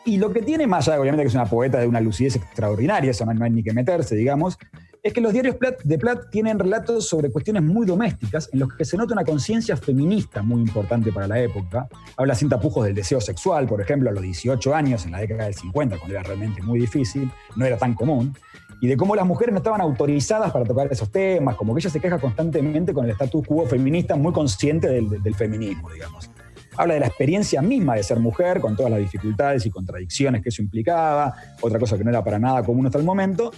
Y 0.05 0.19
lo 0.19 0.31
que 0.33 0.43
tiene 0.43 0.67
más 0.67 0.89
allá, 0.89 1.01
obviamente, 1.01 1.25
que 1.25 1.29
es 1.29 1.35
una 1.35 1.47
poeta 1.47 1.79
de 1.79 1.87
una 1.87 2.01
lucidez 2.01 2.37
extraordinaria, 2.37 3.11
eso 3.11 3.25
no 3.25 3.45
hay 3.45 3.51
ni 3.51 3.63
que 3.63 3.73
meterse, 3.73 4.15
digamos, 4.15 4.59
es 5.03 5.13
que 5.13 5.21
los 5.21 5.33
diarios 5.33 5.57
de 5.85 5.99
Platt 5.99 6.31
tienen 6.31 6.59
relatos 6.59 7.09
sobre 7.09 7.31
cuestiones 7.31 7.63
muy 7.63 7.87
domésticas 7.87 8.51
en 8.53 8.61
los 8.61 8.75
que 8.75 8.85
se 8.85 8.97
nota 8.97 9.15
una 9.15 9.25
conciencia 9.25 9.77
feminista 9.77 10.43
muy 10.43 10.61
importante 10.61 11.11
para 11.11 11.27
la 11.27 11.41
época. 11.41 11.89
Habla 12.17 12.35
sin 12.35 12.49
tapujos 12.51 12.85
del 12.85 12.95
deseo 12.95 13.21
sexual, 13.21 13.67
por 13.67 13.81
ejemplo, 13.81 14.11
a 14.11 14.13
los 14.13 14.23
18 14.23 14.75
años, 14.75 15.07
en 15.07 15.13
la 15.13 15.19
década 15.21 15.45
del 15.45 15.55
50, 15.55 15.97
cuando 15.97 16.15
era 16.15 16.23
realmente 16.23 16.61
muy 16.63 16.79
difícil, 16.81 17.31
no 17.57 17.65
era 17.65 17.79
tan 17.79 17.95
común, 17.95 18.37
y 18.83 18.89
de 18.89 18.97
cómo 18.97 19.15
las 19.17 19.27
mujeres 19.27 19.53
no 19.53 19.59
estaban 19.59 19.81
autorizadas 19.81 20.53
para 20.53 20.65
tocar 20.67 20.89
esos 20.93 21.11
temas, 21.11 21.57
como 21.57 21.75
que 21.75 21.81
ella 21.81 21.91
se 21.91 22.01
queja 22.01 22.19
constantemente 22.19 22.93
con 22.93 23.05
el 23.07 23.11
status 23.13 23.47
quo 23.47 23.67
feminista, 23.67 24.17
muy 24.17 24.33
consciente 24.33 24.89
del- 24.89 25.23
del 25.23 25.35
feminismo, 25.35 25.91
digamos. 25.91 26.31
Habla 26.77 26.95
de 26.95 27.01
la 27.01 27.07
experiencia 27.07 27.61
misma 27.63 27.95
de 27.97 28.03
ser 28.03 28.21
mujer, 28.21 28.61
con 28.61 28.77
todas 28.77 28.91
las 28.93 29.01
dificultades 29.01 29.67
y 29.67 29.71
contradicciones 29.71 30.43
que 30.43 30.51
eso 30.51 30.63
implicaba, 30.63 31.35
otra 31.63 31.79
cosa 31.79 31.99
que 31.99 32.05
no 32.05 32.11
era 32.11 32.23
para 32.23 32.39
nada 32.39 32.63
común 32.63 32.87
hasta 32.87 32.99
el 32.99 33.05
momento, 33.05 33.51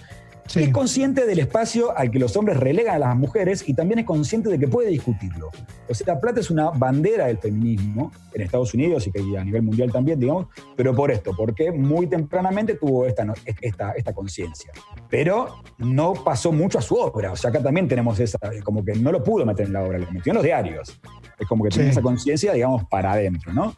Sí. 0.45 0.63
es 0.63 0.69
consciente 0.69 1.25
del 1.25 1.39
espacio 1.39 1.97
al 1.97 2.11
que 2.11 2.19
los 2.19 2.35
hombres 2.35 2.57
relegan 2.57 2.95
a 2.95 2.99
las 2.99 3.15
mujeres 3.15 3.63
y 3.67 3.73
también 3.73 3.99
es 3.99 4.05
consciente 4.05 4.49
de 4.49 4.59
que 4.59 4.67
puede 4.67 4.89
discutirlo. 4.89 5.49
O 5.89 5.93
sea, 5.93 6.19
Plata 6.19 6.39
es 6.41 6.51
una 6.51 6.69
bandera 6.69 7.27
del 7.27 7.37
feminismo 7.37 8.11
en 8.33 8.41
Estados 8.41 8.73
Unidos 8.73 9.07
y 9.07 9.11
que 9.11 9.19
a 9.37 9.43
nivel 9.43 9.61
mundial 9.61 9.91
también, 9.91 10.19
digamos, 10.19 10.47
pero 10.75 10.93
por 10.93 11.11
esto, 11.11 11.31
porque 11.35 11.71
muy 11.71 12.07
tempranamente 12.07 12.75
tuvo 12.75 13.05
esta, 13.05 13.25
esta, 13.61 13.91
esta 13.93 14.13
conciencia. 14.13 14.71
Pero 15.09 15.63
no 15.77 16.13
pasó 16.13 16.51
mucho 16.51 16.77
a 16.79 16.81
su 16.81 16.95
obra. 16.95 17.31
O 17.31 17.35
sea, 17.35 17.49
acá 17.49 17.61
también 17.63 17.87
tenemos 17.87 18.19
esa, 18.19 18.37
como 18.63 18.83
que 18.83 18.95
no 18.95 19.11
lo 19.11 19.23
pudo 19.23 19.45
meter 19.45 19.67
en 19.67 19.73
la 19.73 19.83
obra, 19.83 19.97
lo 19.99 20.11
metió 20.11 20.31
en 20.31 20.35
los 20.35 20.43
diarios. 20.43 20.99
Es 21.39 21.47
como 21.47 21.63
que 21.63 21.69
tiene 21.69 21.85
Sí. 21.85 21.91
esa 21.91 22.01
conciencia, 22.01 22.53
digamos, 22.53 22.83
para 22.89 23.13
adentro, 23.13 23.53
¿no? 23.53 23.75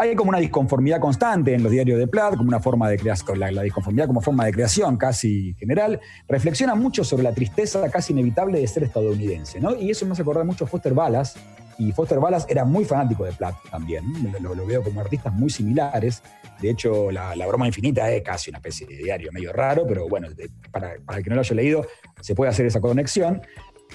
Hay 0.00 0.16
como 0.16 0.30
una 0.30 0.38
disconformidad 0.38 0.98
constante 0.98 1.52
en 1.52 1.62
los 1.62 1.70
diarios 1.70 1.98
de 1.98 2.06
Platt, 2.06 2.34
como 2.34 2.48
una 2.48 2.58
forma 2.58 2.88
de 2.88 2.96
creación, 2.96 3.38
la, 3.38 3.52
la 3.52 3.60
disconformidad 3.60 4.06
como 4.06 4.22
forma 4.22 4.46
de 4.46 4.52
creación 4.52 4.96
casi 4.96 5.54
general. 5.58 6.00
Reflexiona 6.26 6.74
mucho 6.74 7.04
sobre 7.04 7.22
la 7.22 7.34
tristeza 7.34 7.86
casi 7.90 8.14
inevitable 8.14 8.60
de 8.60 8.66
ser 8.66 8.84
estadounidense, 8.84 9.60
¿no? 9.60 9.76
Y 9.76 9.90
eso 9.90 10.06
me 10.06 10.12
hace 10.12 10.22
acordar 10.22 10.46
mucho 10.46 10.64
a 10.64 10.68
Foster 10.68 10.94
Wallace. 10.94 11.38
Y 11.76 11.92
Foster 11.92 12.18
Wallace 12.18 12.46
era 12.48 12.64
muy 12.64 12.86
fanático 12.86 13.26
de 13.26 13.32
Platt 13.32 13.56
también. 13.70 14.04
Lo, 14.40 14.64
veo 14.64 14.82
como 14.82 15.02
artistas 15.02 15.34
muy 15.34 15.50
similares. 15.50 16.22
De 16.62 16.70
hecho, 16.70 17.10
la, 17.10 17.34
broma 17.46 17.66
infinita 17.66 18.10
es 18.10 18.22
casi 18.22 18.48
una 18.48 18.56
especie 18.56 18.86
de 18.86 18.96
diario 18.96 19.30
medio 19.32 19.52
raro, 19.52 19.84
pero 19.86 20.08
bueno, 20.08 20.28
para, 20.70 20.94
para 21.04 21.18
el 21.18 21.24
que 21.24 21.28
no 21.28 21.36
lo 21.36 21.42
haya 21.42 21.54
leído, 21.54 21.86
se 22.22 22.34
puede 22.34 22.50
hacer 22.50 22.64
esa 22.64 22.80
conexión. 22.80 23.42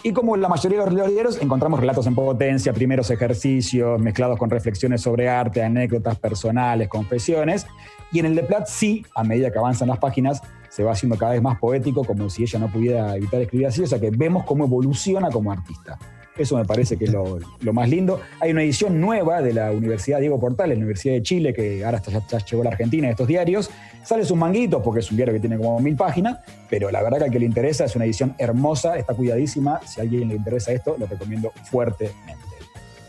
Y 0.04 0.14
como 0.14 0.38
la 0.38 0.48
mayoría 0.48 0.84
de 0.84 0.92
los 0.92 1.12
diarios, 1.12 1.42
encontramos 1.42 1.80
relatos 1.80 2.06
en 2.06 2.16
potencia, 2.16 2.74
primeros 2.74 3.10
ejercicios 3.10 4.00
mezclados 4.00 4.38
con 4.38 4.50
reflexiones 4.50 5.02
sobre 5.02 5.30
arte, 5.30 5.64
anécdotas 5.64 6.20
personales, 6.20 6.88
confesiones. 6.88 7.66
Y 8.12 8.20
en 8.20 8.28
el 8.28 8.36
de 8.36 8.44
Platt 8.44 8.68
sí, 8.68 9.06
a 9.16 9.24
medida 9.24 9.52
que 9.52 9.58
avanzan 9.58 9.88
las 9.88 9.98
páginas, 9.98 10.42
se 10.70 10.84
va 10.84 10.92
haciendo 10.92 11.18
cada 11.18 11.32
vez 11.32 11.42
más 11.42 11.58
poético, 11.58 12.04
como 12.04 12.30
si 12.30 12.44
ella 12.44 12.60
no 12.60 12.68
pudiera 12.72 13.16
evitar 13.16 13.42
escribir 13.42 13.68
así. 13.68 13.82
O 13.82 13.88
sea 13.88 14.00
que 14.00 14.12
vemos 14.12 14.44
cómo 14.46 14.66
evoluciona 14.66 15.30
como 15.30 15.52
artista. 15.52 15.98
Eso 16.38 16.58
me 16.58 16.66
parece 16.66 16.98
que 16.98 17.06
es 17.06 17.14
lo, 17.14 17.40
lo 17.62 17.74
más 17.74 17.90
lindo. 17.90 18.20
Hay 18.42 18.52
una 18.52 18.64
edición 18.64 19.00
nueva 19.00 19.42
de 19.42 19.54
la 19.54 19.72
Universidad 19.72 20.20
Diego 20.20 20.40
Portales, 20.40 20.78
la 20.78 20.84
Universidad 20.84 21.14
de 21.14 21.24
Chile, 21.24 21.54
que 21.54 21.86
ahora 21.86 21.98
hasta 21.98 22.12
ya, 22.12 22.22
ya 22.28 22.40
llegó 22.40 22.62
a 22.62 22.66
la 22.66 22.72
Argentina, 22.72 23.10
estos 23.10 23.28
diarios. 23.28 23.70
Sale 24.04 24.26
sus 24.26 24.38
manguitos 24.38 24.82
porque 24.84 25.00
es 25.00 25.10
un 25.10 25.18
diario 25.18 25.34
que 25.34 25.40
tiene 25.40 25.58
como 25.58 25.80
mil 25.80 25.96
páginas, 25.96 26.40
pero 26.70 26.92
la 26.92 27.02
verdad 27.02 27.20
que 27.20 27.24
al 27.26 27.32
que 27.32 27.40
le 27.40 27.46
interesa 27.46 27.86
es 27.86 27.96
una 27.96 28.06
edición 28.06 28.36
hermosa, 28.38 28.98
está 28.98 29.14
cuidadísima. 29.14 29.80
Si 29.86 30.00
a 30.00 30.04
alguien 30.04 30.28
le 30.28 30.36
interesa 30.36 30.72
esto, 30.72 30.96
lo 31.00 31.08
recomiendo 31.08 31.52
fuertemente. 31.64 32.36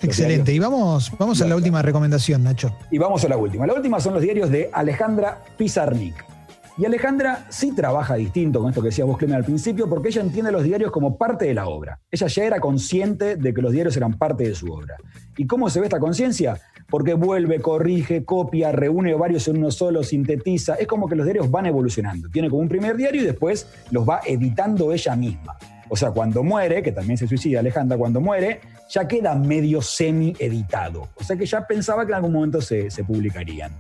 Excelente. 0.02 0.52
Y 0.52 0.59
vamos, 0.59 1.12
vamos 1.18 1.40
a 1.42 1.47
la 1.47 1.56
última 1.56 1.83
recomendación, 1.83 2.45
Nacho. 2.45 2.73
Y 2.90 2.99
vamos 2.99 3.25
a 3.25 3.28
la 3.28 3.37
última. 3.37 3.66
La 3.66 3.75
última 3.75 3.99
son 4.00 4.14
los 4.14 4.23
diarios 4.23 4.50
de 4.50 4.71
Alejandra 4.73 5.42
Pizarnik. 5.56 6.36
Y 6.78 6.85
Alejandra 6.85 7.47
sí 7.49 7.75
trabaja 7.75 8.16
distinto 8.16 8.61
con 8.61 8.68
esto 8.68 8.83
que 8.83 8.88
decías 8.88 9.06
vos, 9.06 9.16
Clemen, 9.16 9.37
al 9.37 9.45
principio, 9.45 9.88
porque 9.88 10.09
ella 10.09 10.21
entiende 10.21 10.52
los 10.52 10.62
diarios 10.62 10.90
como 10.90 11.16
parte 11.16 11.47
de 11.47 11.54
la 11.54 11.68
obra. 11.68 12.00
Ella 12.11 12.26
ya 12.26 12.45
era 12.45 12.61
consciente 12.61 13.37
de 13.37 13.54
que 13.54 13.62
los 13.62 13.73
diarios 13.73 13.97
eran 13.97 14.18
parte 14.18 14.45
de 14.45 14.54
su 14.54 14.71
obra. 14.71 14.97
¿Y 15.38 15.47
cómo 15.47 15.71
se 15.71 15.80
ve 15.80 15.87
esta 15.87 15.99
conciencia? 15.99 16.61
Porque 16.90 17.14
vuelve, 17.14 17.61
corrige, 17.61 18.26
copia, 18.26 18.73
reúne 18.73 19.14
varios 19.14 19.49
en 19.49 19.56
uno 19.56 19.71
solo, 19.71 20.02
sintetiza. 20.02 20.75
Es 20.75 20.87
como 20.87 21.09
que 21.09 21.16
los 21.16 21.25
diarios 21.25 21.50
van 21.50 21.64
evolucionando. 21.64 22.28
Tiene 22.28 22.50
como 22.50 22.61
un 22.61 22.68
primer 22.68 22.95
diario 22.95 23.23
y 23.23 23.25
después 23.25 23.66
los 23.90 24.06
va 24.06 24.21
editando 24.26 24.92
ella 24.92 25.16
misma. 25.16 25.56
O 25.88 25.97
sea, 25.97 26.11
cuando 26.11 26.42
muere, 26.42 26.83
que 26.83 26.92
también 26.92 27.16
se 27.16 27.26
suicida 27.26 27.61
Alejandra, 27.61 27.97
cuando 27.97 28.21
muere, 28.21 28.61
ya 28.90 29.09
queda 29.09 29.35
medio 29.35 29.80
semi-editado. 29.80 31.09
O 31.14 31.25
sea 31.25 31.37
que 31.37 31.47
ya 31.47 31.66
pensaba 31.66 32.04
que 32.04 32.12
en 32.12 32.16
algún 32.16 32.33
momento 32.33 32.61
se, 32.61 32.90
se 32.90 33.02
publicarían. 33.02 33.73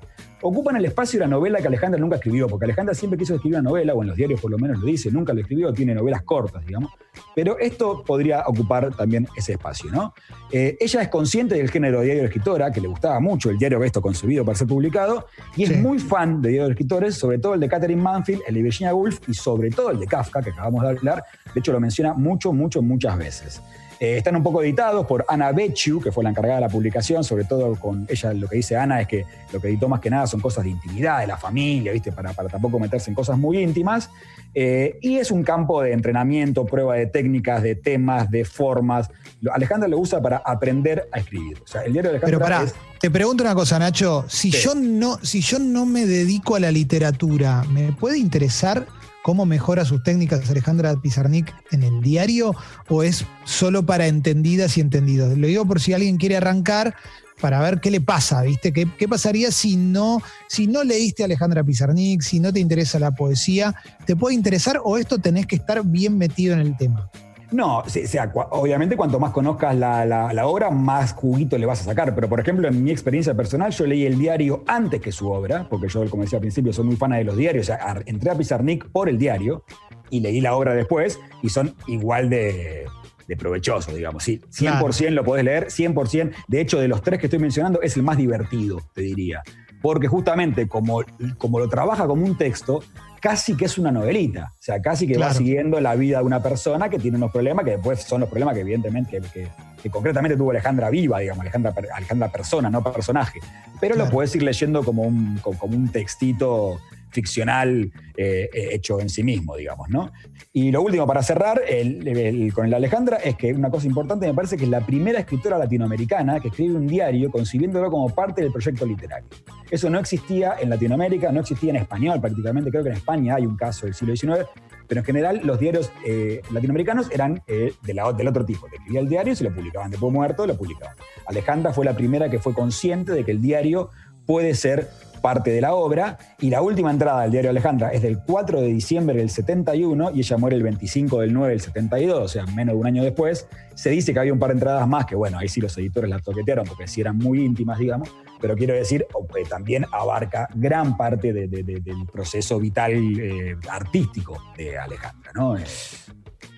Ocupan 0.48 0.76
el 0.76 0.84
espacio 0.84 1.18
de 1.18 1.24
la 1.24 1.28
novela 1.30 1.60
que 1.60 1.66
Alejandra 1.66 1.98
nunca 1.98 2.14
escribió, 2.16 2.46
porque 2.46 2.66
Alejandra 2.66 2.94
siempre 2.94 3.18
quiso 3.18 3.34
escribir 3.34 3.58
una 3.58 3.68
novela, 3.68 3.94
o 3.94 4.02
en 4.02 4.08
los 4.10 4.16
diarios 4.16 4.40
por 4.40 4.48
lo 4.48 4.58
menos 4.58 4.78
lo 4.78 4.86
dice, 4.86 5.10
nunca 5.10 5.32
lo 5.34 5.40
escribió, 5.40 5.72
tiene 5.72 5.92
novelas 5.92 6.22
cortas, 6.22 6.64
digamos. 6.64 6.92
Pero 7.34 7.58
esto 7.58 8.04
podría 8.06 8.44
ocupar 8.46 8.94
también 8.94 9.26
ese 9.36 9.54
espacio, 9.54 9.90
¿no? 9.90 10.14
Eh, 10.52 10.76
ella 10.78 11.02
es 11.02 11.08
consciente 11.08 11.56
del 11.56 11.68
género 11.68 11.98
de 11.98 12.04
diario 12.04 12.22
de 12.22 12.28
escritora, 12.28 12.70
que 12.70 12.80
le 12.80 12.86
gustaba 12.86 13.18
mucho 13.18 13.50
el 13.50 13.58
diario 13.58 13.82
esto 13.82 14.00
concebido 14.00 14.44
para 14.44 14.56
ser 14.56 14.68
publicado, 14.68 15.26
y 15.56 15.64
es 15.64 15.70
Sí. 15.70 15.76
muy 15.78 15.98
fan 15.98 16.40
de 16.40 16.50
diarios 16.50 16.68
de 16.68 16.72
escritores, 16.74 17.16
sobre 17.16 17.38
todo 17.38 17.54
el 17.54 17.60
de 17.60 17.68
Catherine 17.68 18.00
Manfield, 18.00 18.42
el 18.46 18.54
de 18.54 18.62
Virginia 18.62 18.94
Woolf 18.94 19.28
y 19.28 19.34
sobre 19.34 19.70
todo 19.70 19.90
el 19.90 19.98
de 19.98 20.06
Kafka, 20.06 20.42
que 20.42 20.50
acabamos 20.50 20.82
de 20.84 20.90
hablar. 20.90 21.24
De 21.52 21.58
hecho, 21.58 21.72
lo 21.72 21.80
menciona 21.80 22.12
mucho, 22.14 22.52
mucho, 22.52 22.82
muchas 22.82 23.18
veces. 23.18 23.60
Eh, 23.98 24.18
están 24.18 24.36
un 24.36 24.42
poco 24.42 24.62
editados 24.62 25.06
por 25.06 25.24
Ana 25.26 25.52
Bechu, 25.52 26.00
que 26.02 26.12
fue 26.12 26.22
la 26.22 26.28
encargada 26.30 26.56
de 26.56 26.60
la 26.62 26.68
publicación, 26.68 27.24
sobre 27.24 27.44
todo 27.44 27.74
con 27.76 28.06
ella 28.10 28.34
lo 28.34 28.46
que 28.46 28.56
dice 28.56 28.76
Ana 28.76 29.00
es 29.00 29.08
que 29.08 29.24
lo 29.52 29.60
que 29.60 29.68
editó 29.68 29.88
más 29.88 30.00
que 30.00 30.10
nada 30.10 30.26
son 30.26 30.40
cosas 30.40 30.64
de 30.64 30.70
intimidad, 30.70 31.20
de 31.20 31.26
la 31.26 31.38
familia, 31.38 31.92
¿viste? 31.92 32.12
Para, 32.12 32.34
para 32.34 32.50
tampoco 32.50 32.78
meterse 32.78 33.10
en 33.10 33.14
cosas 33.14 33.38
muy 33.38 33.58
íntimas. 33.58 34.10
Eh, 34.54 34.98
y 35.00 35.16
es 35.16 35.30
un 35.30 35.42
campo 35.42 35.80
de 35.82 35.92
entrenamiento, 35.92 36.66
prueba 36.66 36.94
de 36.96 37.06
técnicas, 37.06 37.62
de 37.62 37.74
temas, 37.74 38.30
de 38.30 38.44
formas. 38.44 39.08
Alejandra 39.52 39.88
lo 39.88 39.98
usa 39.98 40.20
para 40.20 40.38
aprender 40.38 41.08
a 41.12 41.18
escribir. 41.18 41.58
O 41.62 41.66
sea, 41.66 41.82
el 41.82 41.92
diario 41.92 42.12
de 42.12 42.20
Pero 42.20 42.36
Alejandra 42.38 42.58
pará, 42.58 42.66
es- 42.70 42.74
te 43.00 43.10
pregunto 43.10 43.44
una 43.44 43.54
cosa, 43.54 43.78
Nacho. 43.78 44.24
Si 44.28 44.50
yo 44.50 44.74
no, 44.74 45.18
si 45.22 45.40
yo 45.40 45.58
no 45.58 45.86
me 45.86 46.04
dedico 46.06 46.54
a 46.56 46.60
la 46.60 46.70
literatura, 46.70 47.64
¿me 47.70 47.92
puede 47.92 48.18
interesar 48.18 48.86
cómo 49.26 49.44
mejora 49.44 49.84
sus 49.84 50.04
técnicas 50.04 50.48
Alejandra 50.48 50.94
Pizarnik 50.94 51.52
en 51.72 51.82
el 51.82 52.00
diario? 52.00 52.54
¿O 52.88 53.02
es 53.02 53.24
solo 53.44 53.84
para 53.84 54.06
entendidas 54.06 54.78
y 54.78 54.80
entendidos? 54.80 55.36
Lo 55.36 55.48
digo 55.48 55.66
por 55.66 55.80
si 55.80 55.92
alguien 55.92 56.16
quiere 56.16 56.36
arrancar 56.36 56.94
para 57.40 57.60
ver 57.60 57.80
qué 57.80 57.90
le 57.90 58.00
pasa, 58.00 58.42
¿viste? 58.42 58.72
¿Qué, 58.72 58.86
qué 58.96 59.08
pasaría 59.08 59.50
si 59.50 59.74
no, 59.74 60.22
si 60.46 60.68
no 60.68 60.84
leíste 60.84 61.24
a 61.24 61.26
Alejandra 61.26 61.64
Pizarnik, 61.64 62.22
si 62.22 62.38
no 62.38 62.52
te 62.52 62.60
interesa 62.60 63.00
la 63.00 63.16
poesía? 63.16 63.74
¿Te 64.04 64.14
puede 64.14 64.36
interesar 64.36 64.80
o 64.84 64.96
esto 64.96 65.18
tenés 65.18 65.48
que 65.48 65.56
estar 65.56 65.84
bien 65.84 66.16
metido 66.16 66.54
en 66.54 66.60
el 66.60 66.76
tema? 66.76 67.10
No, 67.52 67.84
sí, 67.86 68.02
o 68.04 68.08
sea, 68.08 68.30
obviamente 68.50 68.96
cuanto 68.96 69.20
más 69.20 69.30
conozcas 69.32 69.74
la, 69.76 70.04
la- 70.04 70.32
la 70.32 70.46
obra, 70.46 70.70
más 70.70 71.12
juguito 71.12 71.56
le 71.56 71.66
vas 71.66 71.80
a 71.82 71.84
sacar. 71.84 72.14
Pero, 72.14 72.28
por 72.28 72.40
ejemplo, 72.40 72.66
en 72.68 72.82
mi 72.82 72.90
experiencia 72.90 73.34
personal, 73.34 73.70
yo 73.72 73.86
leí 73.86 74.04
el 74.04 74.18
diario 74.18 74.64
antes 74.66 75.00
que 75.00 75.12
su 75.12 75.30
obra, 75.30 75.66
porque 75.68 75.88
yo, 75.88 76.08
como 76.10 76.24
decía 76.24 76.38
al 76.38 76.40
principio, 76.40 76.72
soy 76.72 76.84
muy 76.86 76.96
fan 76.96 77.12
de 77.12 77.24
los 77.24 77.36
diarios. 77.36 77.64
O 77.64 77.66
sea, 77.66 78.02
entré 78.06 78.30
a 78.30 78.34
Pizarnik 78.36 78.88
por 78.90 79.08
el 79.08 79.16
diario 79.18 79.64
y 80.10 80.20
leí 80.20 80.40
la 80.40 80.54
obra 80.56 80.74
después 80.74 81.20
y 81.42 81.48
son 81.48 81.74
igual 81.86 82.28
de, 82.30 82.84
de 83.28 83.36
provechosos, 83.36 83.94
digamos. 83.94 84.24
Sí, 84.24 84.40
100% 84.50 85.10
lo 85.10 85.24
podés 85.24 85.44
leer, 85.44 85.66
100%. 85.66 86.32
De 86.48 86.60
hecho, 86.60 86.80
de 86.80 86.88
los 86.88 87.00
tres 87.02 87.20
que 87.20 87.26
estoy 87.26 87.38
mencionando, 87.38 87.80
es 87.80 87.96
el 87.96 88.02
más 88.02 88.16
divertido, 88.16 88.80
te 88.92 89.02
diría. 89.02 89.42
Porque 89.86 90.08
justamente 90.08 90.66
como, 90.66 91.04
como 91.38 91.60
lo 91.60 91.68
trabaja 91.68 92.08
como 92.08 92.24
un 92.24 92.36
texto, 92.36 92.82
casi 93.20 93.56
que 93.56 93.66
es 93.66 93.78
una 93.78 93.92
novelita. 93.92 94.50
O 94.52 94.56
sea, 94.58 94.82
casi 94.82 95.06
que 95.06 95.16
va 95.16 95.26
siguiendo 95.38 95.80
la 95.80 95.94
vida 95.94 96.18
de 96.18 96.24
una 96.24 96.42
persona 96.42 96.88
que 96.88 96.98
tiene 96.98 97.18
unos 97.18 97.30
problemas 97.30 97.64
que 97.64 97.70
después 97.72 98.02
son 98.02 98.20
los 98.22 98.28
problemas 98.28 98.54
que 98.56 98.62
evidentemente, 98.62 99.20
que, 99.20 99.28
que- 99.28 99.48
que 99.80 99.88
concretamente 99.90 100.36
tuvo 100.36 100.50
Alejandra 100.50 100.90
viva, 100.90 101.20
digamos, 101.20 101.42
Alejandra, 101.42 101.72
Alejandra 101.94 102.32
persona, 102.32 102.68
no 102.68 102.82
personaje. 102.82 103.38
Pero 103.80 103.94
lo 103.94 104.08
puedes 104.10 104.34
ir 104.34 104.42
leyendo 104.42 104.82
como 104.82 105.02
un, 105.02 105.38
co- 105.40 105.52
como 105.52 105.76
un 105.76 105.88
textito 105.90 106.80
ficcional 107.10 107.92
eh, 108.16 108.48
eh, 108.52 108.68
hecho 108.72 109.00
en 109.00 109.08
sí 109.08 109.22
mismo, 109.22 109.56
digamos, 109.56 109.88
¿no? 109.88 110.10
Y 110.52 110.70
lo 110.70 110.80
último, 110.82 111.06
para 111.06 111.22
cerrar, 111.22 111.60
el- 111.68 112.06
el- 112.08 112.52
con 112.52 112.66
el 112.66 112.72
Alejandra, 112.74 113.18
es 113.18 113.36
que 113.36 113.52
una 113.52 113.68
cosa 113.70 113.86
importante 113.86 114.26
me 114.26 114.32
parece 114.34 114.56
que 114.56 114.64
es 114.64 114.70
la 114.70 114.80
primera 114.80 115.18
escritora 115.20 115.58
latinoamericana 115.58 116.40
que 116.40 116.48
escribe 116.48 116.74
un 116.74 116.86
diario 116.86 117.30
concibiéndolo 117.30 117.90
como 117.90 118.08
parte 118.10 118.42
del 118.42 118.52
proyecto 118.52 118.86
literario. 118.86 119.28
Eso 119.70 119.90
no 119.90 119.98
existía 119.98 120.54
en 120.60 120.70
Latinoamérica, 120.70 121.30
no 121.32 121.40
existía 121.40 121.70
en 121.70 121.76
español 121.76 122.20
prácticamente, 122.20 122.70
creo 122.70 122.82
que 122.84 122.90
en 122.90 122.96
España 122.96 123.34
hay 123.34 123.44
un 123.44 123.56
caso 123.56 123.84
del 123.86 123.94
siglo 123.94 124.16
XIX, 124.16 124.46
pero 124.88 125.00
en 125.00 125.04
general 125.04 125.40
los 125.44 125.58
diarios 125.58 125.90
eh, 126.06 126.40
latinoamericanos 126.52 127.10
eran 127.10 127.42
del 127.46 128.28
otro 128.28 128.44
tipo. 128.46 128.66
Te 128.68 128.76
escribía 128.76 129.00
el 129.00 129.08
diario 129.08 129.32
y 129.32 129.36
se 129.36 129.44
lo 129.44 129.52
publicaban. 129.54 129.90
Después 129.90 130.12
muerto, 130.12 130.46
lo 130.46 130.56
publicaban. 130.56 130.94
Alejandra 131.26 131.72
fue 131.72 131.84
la 131.84 131.94
primera 131.96 132.30
que 132.30 132.38
fue 132.38 132.54
consciente 132.54 133.12
de 133.12 133.24
que 133.24 133.32
el 133.32 133.42
diario 133.42 133.90
puede 134.26 134.54
ser 134.54 134.88
parte 135.20 135.50
de 135.50 135.60
la 135.60 135.74
obra 135.74 136.18
y 136.40 136.50
la 136.50 136.62
última 136.62 136.90
entrada 136.90 137.22
del 137.22 137.30
diario 137.32 137.50
Alejandra 137.50 137.90
es 137.92 138.02
del 138.02 138.18
4 138.18 138.60
de 138.60 138.68
diciembre 138.68 139.16
del 139.18 139.30
71 139.30 140.10
y 140.14 140.20
ella 140.20 140.36
muere 140.36 140.56
el 140.56 140.62
25 140.62 141.20
del 141.20 141.32
9 141.32 141.50
del 141.50 141.60
72, 141.60 142.18
o 142.20 142.28
sea, 142.28 142.46
menos 142.46 142.74
de 142.74 142.80
un 142.80 142.86
año 142.86 143.02
después. 143.02 143.46
Se 143.74 143.90
dice 143.90 144.12
que 144.12 144.20
había 144.20 144.32
un 144.32 144.38
par 144.38 144.50
de 144.50 144.54
entradas 144.54 144.86
más 144.88 145.04
que, 145.06 145.14
bueno, 145.14 145.38
ahí 145.38 145.48
sí 145.48 145.60
los 145.60 145.76
editores 145.78 146.08
las 146.08 146.22
toquetearon 146.22 146.66
porque 146.66 146.86
sí 146.88 147.00
eran 147.00 147.18
muy 147.18 147.44
íntimas, 147.44 147.78
digamos, 147.78 148.08
pero 148.40 148.54
quiero 148.56 148.74
decir, 148.74 149.06
que 149.34 149.44
también 149.44 149.84
abarca 149.92 150.48
gran 150.54 150.96
parte 150.96 151.32
de- 151.32 151.48
de- 151.48 151.62
de- 151.62 151.80
del 151.80 152.06
proceso 152.12 152.58
vital 152.58 152.92
eh, 152.92 153.56
artístico 153.70 154.42
de 154.56 154.78
Alejandra, 154.78 155.30
¿no? 155.34 155.56
Eh, 155.58 155.64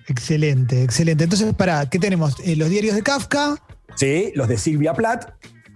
Excelente, 0.07 0.81
excelente. 0.83 1.23
Entonces, 1.23 1.53
para, 1.53 1.87
¿qué 1.89 1.99
tenemos? 1.99 2.35
Eh, 2.43 2.55
los 2.55 2.69
diarios 2.69 2.95
de 2.95 3.03
Kafka, 3.03 3.55
Sí, 3.95 4.31
los 4.33 4.47
de 4.47 4.57
Silvia 4.57 4.93
Plath, 4.93 5.25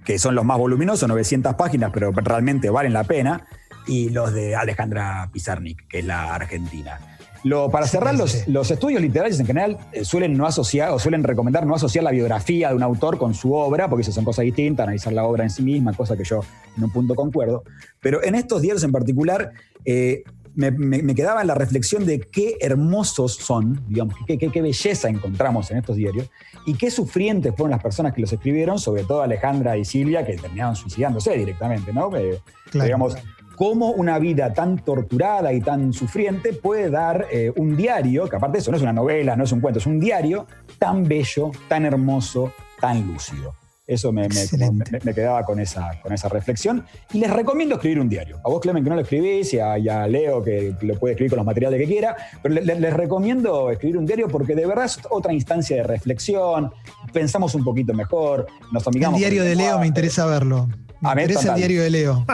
que 0.05 0.19
son 0.19 0.35
los 0.35 0.45
más 0.45 0.57
voluminosos, 0.57 1.07
900 1.07 1.55
páginas, 1.55 1.91
pero 1.93 2.11
realmente 2.11 2.69
valen 2.69 2.93
la 2.93 3.03
pena. 3.03 3.47
Y 3.85 4.09
los 4.09 4.33
de 4.33 4.55
Alejandra 4.55 5.29
Pizarnik, 5.31 5.87
que 5.87 5.99
es 5.99 6.05
la 6.05 6.33
argentina. 6.33 6.99
Lo, 7.43 7.69
para 7.69 7.85
cerrar, 7.87 8.15
los, 8.15 8.47
los 8.47 8.71
estudios 8.71 9.01
literarios 9.01 9.37
en 9.37 9.45
general 9.45 9.77
eh, 9.91 10.05
suelen 10.05 10.37
no 10.37 10.45
asociar 10.45 10.91
o 10.91 10.99
suelen 10.99 11.23
recomendar 11.23 11.65
no 11.65 11.75
asociar 11.75 12.05
la 12.05 12.11
biografía 12.11 12.69
de 12.69 12.75
un 12.75 12.83
autor 12.83 13.17
con 13.17 13.33
su 13.33 13.53
obra, 13.53 13.89
porque 13.89 14.03
esas 14.03 14.15
son 14.15 14.23
cosas 14.23 14.45
distintas, 14.45 14.85
analizar 14.85 15.11
la 15.11 15.25
obra 15.25 15.43
en 15.43 15.49
sí 15.49 15.61
misma, 15.61 15.93
cosa 15.93 16.15
que 16.15 16.23
yo 16.23 16.39
en 16.77 16.85
un 16.85 16.91
punto 16.91 17.15
concuerdo. 17.15 17.63
Pero 17.99 18.23
en 18.23 18.35
estos 18.35 18.61
diarios 18.61 18.83
en 18.85 18.93
particular, 18.93 19.51
eh, 19.83 20.23
me, 20.55 20.71
me- 20.71 21.01
me 21.01 21.15
quedaba 21.15 21.41
en 21.41 21.47
la 21.47 21.55
reflexión 21.55 22.05
de 22.05 22.19
qué 22.19 22.57
hermosos 22.61 23.33
son, 23.35 23.83
digamos, 23.87 24.15
qué, 24.27 24.37
qué- 24.37 24.49
qué 24.49 24.61
belleza 24.61 25.09
encontramos 25.09 25.69
en 25.71 25.77
estos 25.77 25.95
diarios 25.95 26.29
y 26.65 26.75
qué 26.75 26.91
sufrientes 26.91 27.53
fueron 27.55 27.71
las 27.71 27.81
personas 27.81 28.13
que 28.13 28.21
los 28.21 28.31
escribieron, 28.33 28.79
sobre 28.79 29.03
todo 29.03 29.21
Alejandra 29.21 29.77
y 29.77 29.85
Silvia, 29.85 30.25
que 30.25 30.37
terminaron 30.37 30.75
suicidándose 30.75 31.35
directamente, 31.37 31.91
¿no? 31.93 32.15
Eh, 32.15 32.39
Claro. 32.71 32.85
Digamos, 32.85 33.15
cómo 33.55 33.91
una 33.91 34.17
vida 34.17 34.51
tan 34.53 34.79
torturada 34.83 35.53
y 35.53 35.61
tan 35.61 35.93
sufriente 35.93 36.53
puede 36.53 36.89
dar 36.89 37.27
eh, 37.31 37.51
un 37.55 37.75
diario, 37.77 38.27
que 38.27 38.35
aparte 38.35 38.57
de 38.57 38.61
eso 38.61 38.71
no 38.71 38.77
es 38.77 38.83
una 38.83 38.93
novela, 38.93 39.35
no 39.35 39.43
es 39.43 39.51
un 39.51 39.61
cuento, 39.61 39.77
es 39.79 39.85
un 39.85 39.99
diario 39.99 40.47
tan 40.79 41.03
bello, 41.03 41.51
tan 41.67 41.85
hermoso, 41.85 42.51
tan 42.81 43.05
lúcido. 43.05 43.53
Eso 43.85 44.13
me, 44.13 44.21
me- 44.21 44.27
Excelente. 44.27 44.89
me- 44.91 44.99
me 45.03 45.13
quedaba 45.13 45.43
con 45.43 45.59
esa, 45.59 45.99
con 46.01 46.13
esa 46.13 46.29
reflexión. 46.29 46.85
Y 47.11 47.19
les 47.19 47.29
recomiendo 47.29 47.75
escribir 47.75 47.99
un 47.99 48.07
diario. 48.07 48.39
A 48.45 48.47
vos, 48.49 48.61
Clemen, 48.61 48.81
que 48.81 48.89
no 48.89 48.95
lo 48.95 49.01
escribís, 49.01 49.53
y 49.53 49.59
a, 49.59 49.77
y 49.77 49.89
a 49.89 50.07
Leo, 50.07 50.41
que 50.41 50.73
lo 50.81 50.97
puede 50.97 51.13
escribir 51.15 51.31
con 51.31 51.37
los 51.37 51.45
materiales 51.45 51.79
que 51.81 51.85
quiera, 51.87 52.15
pero 52.41 52.55
le- 52.55 52.61
le- 52.61 52.79
les 52.79 52.93
recomiendo 52.93 53.69
escribir 53.71 53.97
un 53.97 54.05
diario 54.05 54.29
porque 54.29 54.55
de 54.55 54.65
verdad 54.65 54.85
es 54.85 54.99
otra 55.09 55.33
instancia 55.33 55.75
de 55.75 55.83
reflexión, 55.83 56.71
pensamos 57.11 57.55
un 57.55 57.63
poquito 57.65 57.93
mejor, 57.93 58.47
nos 58.71 58.83
el 58.83 58.89
amigamos. 58.93 59.19
diario 59.19 59.41
con 59.41 59.51
el 59.51 59.57
de 59.57 59.63
Leo 59.63 59.79
me 59.79 59.87
interesa 59.87 60.25
verlo. 60.27 60.67
Me 61.01 61.09
A 61.09 61.15
mí 61.15 61.21
interesa 61.23 61.49
el 61.49 61.55
diario 61.55 61.83
de 61.83 61.89
Leo. 61.89 62.25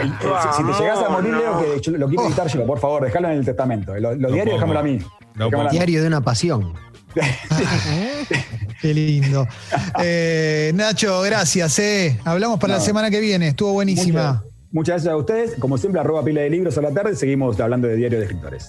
el- 0.06 0.12
si- 0.12 0.56
si 0.56 0.64
te 0.64 0.82
llegas 0.82 1.02
a 1.04 1.10
morir, 1.10 1.34
Leo, 1.34 1.60
que 1.74 1.80
yo 1.82 1.92
lo 1.92 2.08
quiero 2.08 2.26
editar 2.26 2.46
yo, 2.48 2.64
por 2.66 2.78
favor, 2.78 3.04
déjalo 3.04 3.28
en 3.30 3.36
el 3.38 3.44
testamento. 3.44 3.94
Los, 3.96 4.12
los 4.12 4.18
No 4.18 4.28
diarios, 4.30 4.54
déjamelo 4.54 4.80
a 4.80 4.82
mí. 4.82 4.98
No 5.34 5.44
Déjamelo 5.44 5.60
a 5.68 5.72
mí. 5.72 5.76
Diario 5.76 6.00
de 6.00 6.08
una 6.08 6.22
pasión. 6.22 6.72
Qué 8.80 8.94
lindo. 8.94 9.46
Eh, 10.02 10.72
Nacho, 10.74 11.20
gracias. 11.22 11.78
Eh. 11.78 12.18
Hablamos 12.24 12.58
para 12.58 12.74
la 12.74 12.80
semana 12.80 13.10
que 13.10 13.20
viene. 13.20 13.48
Estuvo 13.48 13.72
buenísima. 13.72 14.42
Muchas, 14.42 14.72
muchas 14.72 14.94
gracias 14.94 15.12
a 15.12 15.16
ustedes. 15.16 15.54
Como 15.58 15.76
siempre, 15.78 16.00
arroba 16.00 16.24
pila 16.24 16.40
de 16.40 16.50
libros 16.50 16.78
a 16.78 16.82
la 16.82 16.90
tarde. 16.92 17.14
Seguimos 17.16 17.58
hablando 17.60 17.88
de 17.88 17.96
diario 17.96 18.18
de 18.18 18.24
escritores. 18.24 18.58